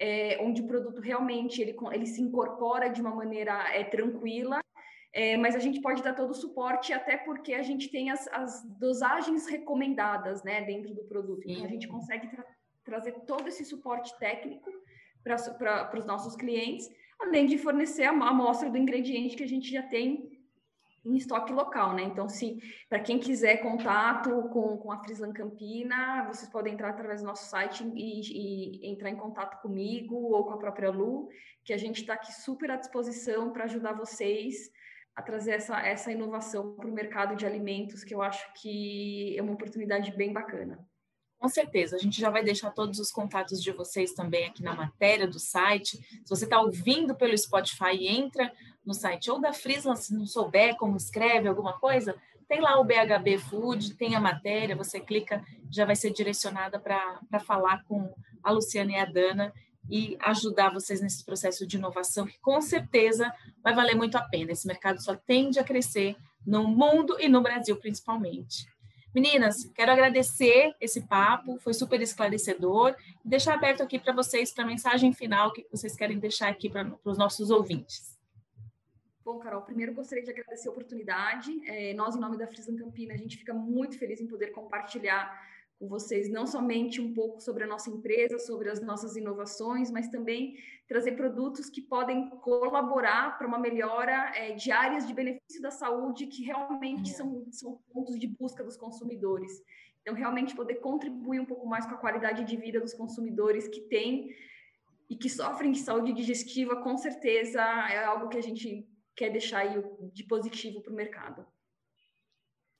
é, 0.00 0.38
onde 0.40 0.62
o 0.62 0.66
produto 0.66 1.00
realmente 1.00 1.60
ele, 1.60 1.76
ele 1.92 2.06
se 2.06 2.22
incorpora 2.22 2.88
de 2.88 3.00
uma 3.00 3.14
maneira 3.14 3.52
é, 3.74 3.84
tranquila, 3.84 4.60
é, 5.12 5.36
mas 5.36 5.56
a 5.56 5.58
gente 5.58 5.80
pode 5.80 6.02
dar 6.02 6.14
todo 6.14 6.30
o 6.30 6.34
suporte, 6.34 6.92
até 6.92 7.16
porque 7.16 7.54
a 7.54 7.62
gente 7.62 7.88
tem 7.90 8.10
as, 8.10 8.28
as 8.28 8.62
dosagens 8.78 9.46
recomendadas 9.46 10.42
né, 10.42 10.62
dentro 10.62 10.94
do 10.94 11.04
produto. 11.04 11.42
Então, 11.46 11.64
a 11.64 11.68
gente 11.68 11.88
consegue 11.88 12.28
tra 12.28 12.44
trazer 12.84 13.12
todo 13.26 13.46
esse 13.48 13.66
suporte 13.66 14.18
técnico 14.18 14.70
para 15.22 15.98
os 15.98 16.06
nossos 16.06 16.34
clientes, 16.34 16.88
além 17.20 17.44
de 17.44 17.58
fornecer 17.58 18.04
a 18.04 18.10
amostra 18.10 18.70
do 18.70 18.78
ingrediente 18.78 19.36
que 19.36 19.42
a 19.42 19.48
gente 19.48 19.70
já 19.70 19.82
tem 19.82 20.38
em 21.04 21.16
estoque 21.16 21.52
local, 21.52 21.94
né? 21.94 22.02
Então, 22.02 22.28
se 22.28 22.58
para 22.88 23.00
quem 23.00 23.18
quiser 23.18 23.58
contato 23.58 24.30
com, 24.50 24.76
com 24.78 24.90
a 24.90 24.98
Frislan 24.98 25.32
Campina, 25.32 26.26
vocês 26.26 26.50
podem 26.50 26.74
entrar 26.74 26.90
através 26.90 27.20
do 27.20 27.26
nosso 27.26 27.48
site 27.48 27.84
e, 27.94 28.82
e 28.82 28.90
entrar 28.90 29.10
em 29.10 29.16
contato 29.16 29.60
comigo 29.60 30.16
ou 30.16 30.44
com 30.44 30.54
a 30.54 30.58
própria 30.58 30.90
Lu, 30.90 31.28
que 31.64 31.72
a 31.72 31.78
gente 31.78 32.00
está 32.00 32.14
aqui 32.14 32.32
super 32.32 32.70
à 32.70 32.76
disposição 32.76 33.52
para 33.52 33.64
ajudar 33.64 33.92
vocês 33.92 34.70
a 35.18 35.22
trazer 35.22 35.50
essa, 35.50 35.80
essa 35.80 36.12
inovação 36.12 36.76
para 36.76 36.86
o 36.86 36.92
mercado 36.92 37.34
de 37.34 37.44
alimentos, 37.44 38.04
que 38.04 38.14
eu 38.14 38.22
acho 38.22 38.52
que 38.54 39.36
é 39.36 39.42
uma 39.42 39.54
oportunidade 39.54 40.12
bem 40.12 40.32
bacana. 40.32 40.78
Com 41.40 41.48
certeza, 41.48 41.96
a 41.96 41.98
gente 41.98 42.20
já 42.20 42.30
vai 42.30 42.44
deixar 42.44 42.70
todos 42.70 43.00
os 43.00 43.10
contatos 43.10 43.60
de 43.60 43.72
vocês 43.72 44.12
também 44.12 44.46
aqui 44.46 44.62
na 44.62 44.76
matéria 44.76 45.26
do 45.26 45.40
site. 45.40 45.98
Se 46.24 46.30
você 46.30 46.44
está 46.44 46.60
ouvindo 46.60 47.16
pelo 47.16 47.36
Spotify, 47.36 48.06
entra 48.06 48.52
no 48.86 48.94
site 48.94 49.28
ou 49.28 49.40
da 49.40 49.52
Frislan, 49.52 49.96
se 49.96 50.14
não 50.14 50.24
souber 50.24 50.76
como 50.76 50.96
escreve 50.96 51.48
alguma 51.48 51.76
coisa, 51.80 52.14
tem 52.46 52.60
lá 52.60 52.78
o 52.78 52.84
BHB 52.84 53.38
Food, 53.38 53.96
tem 53.96 54.14
a 54.14 54.20
matéria, 54.20 54.76
você 54.76 55.00
clica, 55.00 55.44
já 55.68 55.84
vai 55.84 55.96
ser 55.96 56.12
direcionada 56.12 56.78
para 56.78 57.40
falar 57.40 57.82
com 57.88 58.14
a 58.40 58.52
Luciana 58.52 58.92
e 58.92 58.96
a 58.96 59.04
Dana 59.04 59.52
e 59.88 60.16
ajudar 60.20 60.72
vocês 60.72 61.00
nesse 61.00 61.24
processo 61.24 61.66
de 61.66 61.76
inovação, 61.76 62.26
que 62.26 62.38
com 62.40 62.60
certeza 62.60 63.32
vai 63.62 63.74
valer 63.74 63.94
muito 63.94 64.16
a 64.16 64.22
pena. 64.22 64.52
Esse 64.52 64.66
mercado 64.66 65.02
só 65.02 65.14
tende 65.14 65.58
a 65.58 65.64
crescer 65.64 66.16
no 66.46 66.66
mundo 66.68 67.16
e 67.20 67.28
no 67.28 67.42
Brasil, 67.42 67.76
principalmente. 67.76 68.66
Meninas, 69.14 69.64
quero 69.74 69.90
agradecer 69.90 70.74
esse 70.80 71.06
papo, 71.06 71.58
foi 71.58 71.72
super 71.72 72.00
esclarecedor. 72.00 72.94
Deixar 73.24 73.54
aberto 73.54 73.82
aqui 73.82 73.98
para 73.98 74.12
vocês, 74.12 74.52
para 74.52 74.64
a 74.64 74.66
mensagem 74.66 75.12
final 75.12 75.52
que 75.52 75.66
vocês 75.70 75.96
querem 75.96 76.18
deixar 76.18 76.48
aqui 76.48 76.68
para 76.68 76.92
os 77.04 77.16
nossos 77.16 77.50
ouvintes. 77.50 78.18
Bom, 79.24 79.38
Carol, 79.38 79.62
primeiro 79.62 79.92
gostaria 79.92 80.24
de 80.24 80.30
agradecer 80.30 80.68
a 80.68 80.72
oportunidade. 80.72 81.50
É, 81.66 81.92
nós, 81.94 82.16
em 82.16 82.20
nome 82.20 82.38
da 82.38 82.46
Frislan 82.46 82.76
Campina, 82.76 83.12
a 83.12 83.16
gente 83.16 83.36
fica 83.36 83.52
muito 83.52 83.98
feliz 83.98 84.20
em 84.20 84.26
poder 84.26 84.52
compartilhar 84.52 85.38
com 85.78 85.86
vocês 85.86 86.28
não 86.28 86.46
somente 86.46 87.00
um 87.00 87.14
pouco 87.14 87.40
sobre 87.40 87.62
a 87.62 87.66
nossa 87.66 87.88
empresa, 87.88 88.38
sobre 88.38 88.68
as 88.68 88.80
nossas 88.80 89.16
inovações, 89.16 89.90
mas 89.90 90.08
também 90.08 90.56
trazer 90.88 91.12
produtos 91.12 91.70
que 91.70 91.80
podem 91.80 92.28
colaborar 92.30 93.38
para 93.38 93.46
uma 93.46 93.58
melhora 93.58 94.32
é, 94.34 94.52
de 94.52 94.72
áreas 94.72 95.06
de 95.06 95.14
benefício 95.14 95.62
da 95.62 95.70
saúde 95.70 96.26
que 96.26 96.42
realmente 96.42 97.10
são, 97.10 97.46
são 97.52 97.80
pontos 97.92 98.18
de 98.18 98.26
busca 98.26 98.64
dos 98.64 98.76
consumidores. 98.76 99.62
Então, 100.02 100.14
realmente 100.14 100.56
poder 100.56 100.76
contribuir 100.76 101.40
um 101.40 101.44
pouco 101.44 101.66
mais 101.66 101.86
com 101.86 101.94
a 101.94 101.98
qualidade 101.98 102.44
de 102.44 102.56
vida 102.56 102.80
dos 102.80 102.94
consumidores 102.94 103.68
que 103.68 103.82
têm 103.82 104.34
e 105.08 105.16
que 105.16 105.28
sofrem 105.28 105.70
de 105.70 105.78
saúde 105.78 106.12
digestiva, 106.12 106.82
com 106.82 106.96
certeza 106.96 107.60
é 107.60 108.04
algo 108.04 108.28
que 108.28 108.38
a 108.38 108.42
gente 108.42 108.88
quer 109.14 109.30
deixar 109.30 109.60
aí 109.60 109.82
de 110.12 110.24
positivo 110.24 110.80
para 110.80 110.92
o 110.92 110.96
mercado. 110.96 111.46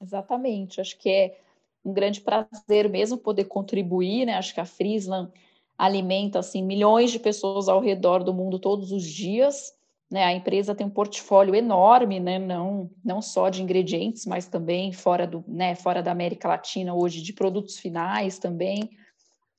Exatamente, 0.01 0.81
acho 0.81 0.99
que 0.99 1.09
é 1.09 1.41
um 1.85 1.93
grande 1.93 2.21
prazer 2.21 2.88
mesmo 2.88 3.19
poder 3.19 3.45
contribuir, 3.45 4.27
né? 4.27 4.35
Acho 4.35 4.55
que 4.55 4.61
a 4.61 4.64
Frislan 4.64 5.31
alimenta 5.77 6.41
assim 6.41 6.62
milhões 6.62 7.11
de 7.11 7.19
pessoas 7.19 7.69
ao 7.69 7.81
redor 7.81 8.25
do 8.25 8.35
mundo 8.35 8.59
todos 8.59 8.91
os 8.91 9.05
dias, 9.05 9.73
né? 10.11 10.25
A 10.25 10.33
empresa 10.33 10.75
tem 10.75 10.87
um 10.87 10.91
portfólio 10.91 11.55
enorme, 11.55 12.19
né? 12.19 12.38
Não 12.38 12.91
não 13.05 13.23
só 13.23 13.49
de 13.49 13.62
ingredientes, 13.62 14.27
mas 14.27 14.49
também 14.49 14.93
fora 14.93 15.27
do, 15.27 15.45
né, 15.47 15.75
fora 15.75 16.03
da 16.03 16.11
América 16.11 16.49
Latina 16.49 16.95
hoje 16.95 17.23
de 17.23 17.33
produtos 17.33 17.79
finais 17.79 18.38
também. 18.38 18.91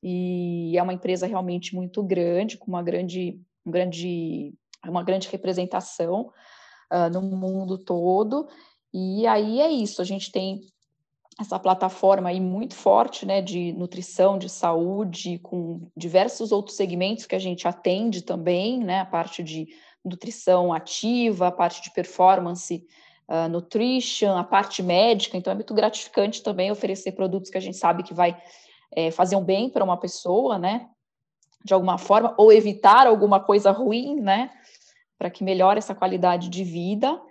E 0.01 0.77
é 0.77 0.83
uma 0.83 0.93
empresa 0.93 1.27
realmente 1.27 1.75
muito 1.75 2.01
grande, 2.03 2.57
com 2.57 2.67
uma 2.67 2.83
grande 2.83 3.39
um 3.65 3.71
grande 3.71 4.53
uma 4.85 5.03
grande 5.03 5.27
representação 5.29 6.31
uh, 6.91 7.09
no 7.11 7.21
mundo 7.21 7.77
todo 7.77 8.47
E 8.93 9.27
aí 9.27 9.59
é 9.59 9.69
isso, 9.69 10.01
a 10.01 10.05
gente 10.05 10.31
tem 10.31 10.61
essa 11.39 11.57
plataforma 11.57 12.29
aí 12.29 12.41
muito 12.41 12.75
forte, 12.75 13.25
né, 13.25 13.41
de 13.41 13.71
nutrição, 13.71 14.37
de 14.37 14.49
saúde, 14.49 15.39
com 15.39 15.87
diversos 15.95 16.51
outros 16.51 16.75
segmentos 16.75 17.25
que 17.25 17.35
a 17.35 17.39
gente 17.39 17.65
atende 17.65 18.21
também, 18.21 18.77
né, 18.77 18.99
a 18.99 19.05
parte 19.05 19.41
de 19.41 19.67
nutrição 20.03 20.73
ativa, 20.73 21.47
a 21.47 21.51
parte 21.51 21.81
de 21.81 21.91
performance, 21.91 22.85
uh, 23.29 23.47
nutrition, 23.47 24.35
a 24.35 24.43
parte 24.43 24.83
médica, 24.83 25.37
então 25.37 25.51
é 25.51 25.55
muito 25.55 25.73
gratificante 25.73 26.43
também 26.43 26.71
oferecer 26.71 27.13
produtos 27.13 27.49
que 27.49 27.57
a 27.57 27.61
gente 27.61 27.77
sabe 27.77 28.03
que 28.03 28.13
vai 28.13 28.37
é, 28.91 29.09
fazer 29.09 29.37
um 29.37 29.43
bem 29.43 29.69
para 29.69 29.83
uma 29.83 29.97
pessoa, 29.97 30.59
né, 30.59 30.89
de 31.63 31.73
alguma 31.73 31.97
forma, 31.97 32.35
ou 32.37 32.51
evitar 32.51 33.07
alguma 33.07 33.39
coisa 33.39 33.71
ruim, 33.71 34.19
né, 34.19 34.51
para 35.17 35.29
que 35.29 35.43
melhore 35.43 35.77
essa 35.77 35.95
qualidade 35.95 36.49
de 36.49 36.65
vida. 36.65 37.21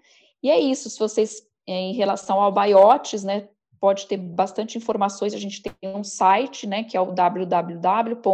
E 0.43 0.51
é 0.51 0.59
isso, 0.59 0.89
se 0.89 0.99
vocês, 0.99 1.43
em 1.67 1.93
relação 1.93 2.41
ao 2.41 2.53
Biotes, 2.53 3.23
né, 3.23 3.49
pode 3.81 4.07
ter 4.07 4.17
bastante 4.17 4.77
informações, 4.77 5.35
a 5.35 5.39
gente 5.39 5.63
tem 5.63 5.73
um 5.85 6.05
site, 6.05 6.67
né, 6.67 6.85
que 6.85 6.97
é 6.97 7.01
o 7.01 7.13
www.biotes, 7.13 8.25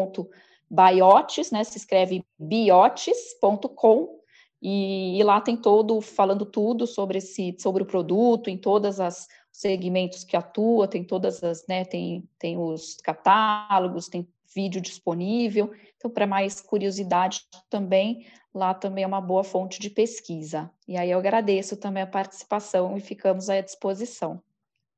né, 1.51 1.65
se 1.65 1.79
escreve 1.79 2.25
biotes.com, 2.39 4.21
e, 4.61 5.19
e, 5.19 5.23
lá 5.23 5.41
tem 5.43 5.57
todo, 5.57 6.01
falando 6.01 6.47
tudo 6.47 6.87
sobre 6.87 7.19
esse, 7.19 7.55
sobre 7.59 7.83
o 7.83 7.87
produto, 7.87 8.49
em 8.49 8.57
todas 8.57 8.99
as 8.99 9.29
segmentos 9.53 10.25
que 10.25 10.37
atua, 10.37 10.89
tem 10.89 11.05
todas 11.05 11.45
as, 11.45 11.67
né, 11.67 11.85
tem, 11.85 12.27
tem 12.39 12.57
os 12.57 12.97
catálogos, 12.97 14.09
tem 14.09 14.27
vídeo 14.55 14.81
disponível, 14.81 15.73
então 15.97 16.11
para 16.11 16.27
mais 16.27 16.61
curiosidade 16.61 17.43
também, 17.69 18.27
lá 18.55 18.73
também 18.73 19.05
é 19.05 19.07
uma 19.07 19.21
boa 19.21 19.43
fonte 19.43 19.81
de 19.81 19.91
pesquisa. 19.91 20.71
E 20.87 20.97
aí 20.97 21.11
eu 21.11 21.19
agradeço 21.19 21.77
também 21.77 22.03
a 22.03 22.07
participação 22.07 22.97
e 22.97 23.01
ficamos 23.01 23.51
à 23.51 23.61
disposição. 23.61 24.41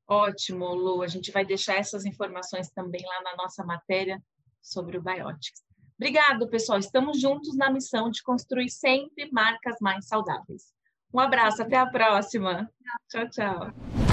Ótimo, 0.08 0.72
Lu. 0.74 1.02
A 1.02 1.08
gente 1.08 1.32
vai 1.32 1.44
deixar 1.44 1.76
essas 1.76 2.04
informações 2.04 2.70
também 2.70 3.04
lá 3.04 3.22
na 3.22 3.36
nossa 3.36 3.64
matéria 3.64 4.22
sobre 4.62 4.98
o 4.98 5.02
Biotics. 5.02 5.64
Obrigado, 5.98 6.48
pessoal. 6.48 6.78
Estamos 6.78 7.20
juntos 7.20 7.56
na 7.56 7.70
missão 7.70 8.10
de 8.10 8.22
construir 8.22 8.68
sempre 8.68 9.30
marcas 9.32 9.76
mais 9.80 10.06
saudáveis. 10.06 10.74
Um 11.12 11.18
abraço, 11.18 11.62
até 11.62 11.76
a 11.76 11.86
próxima. 11.86 12.70
Tchau, 13.08 13.28
tchau. 13.30 14.05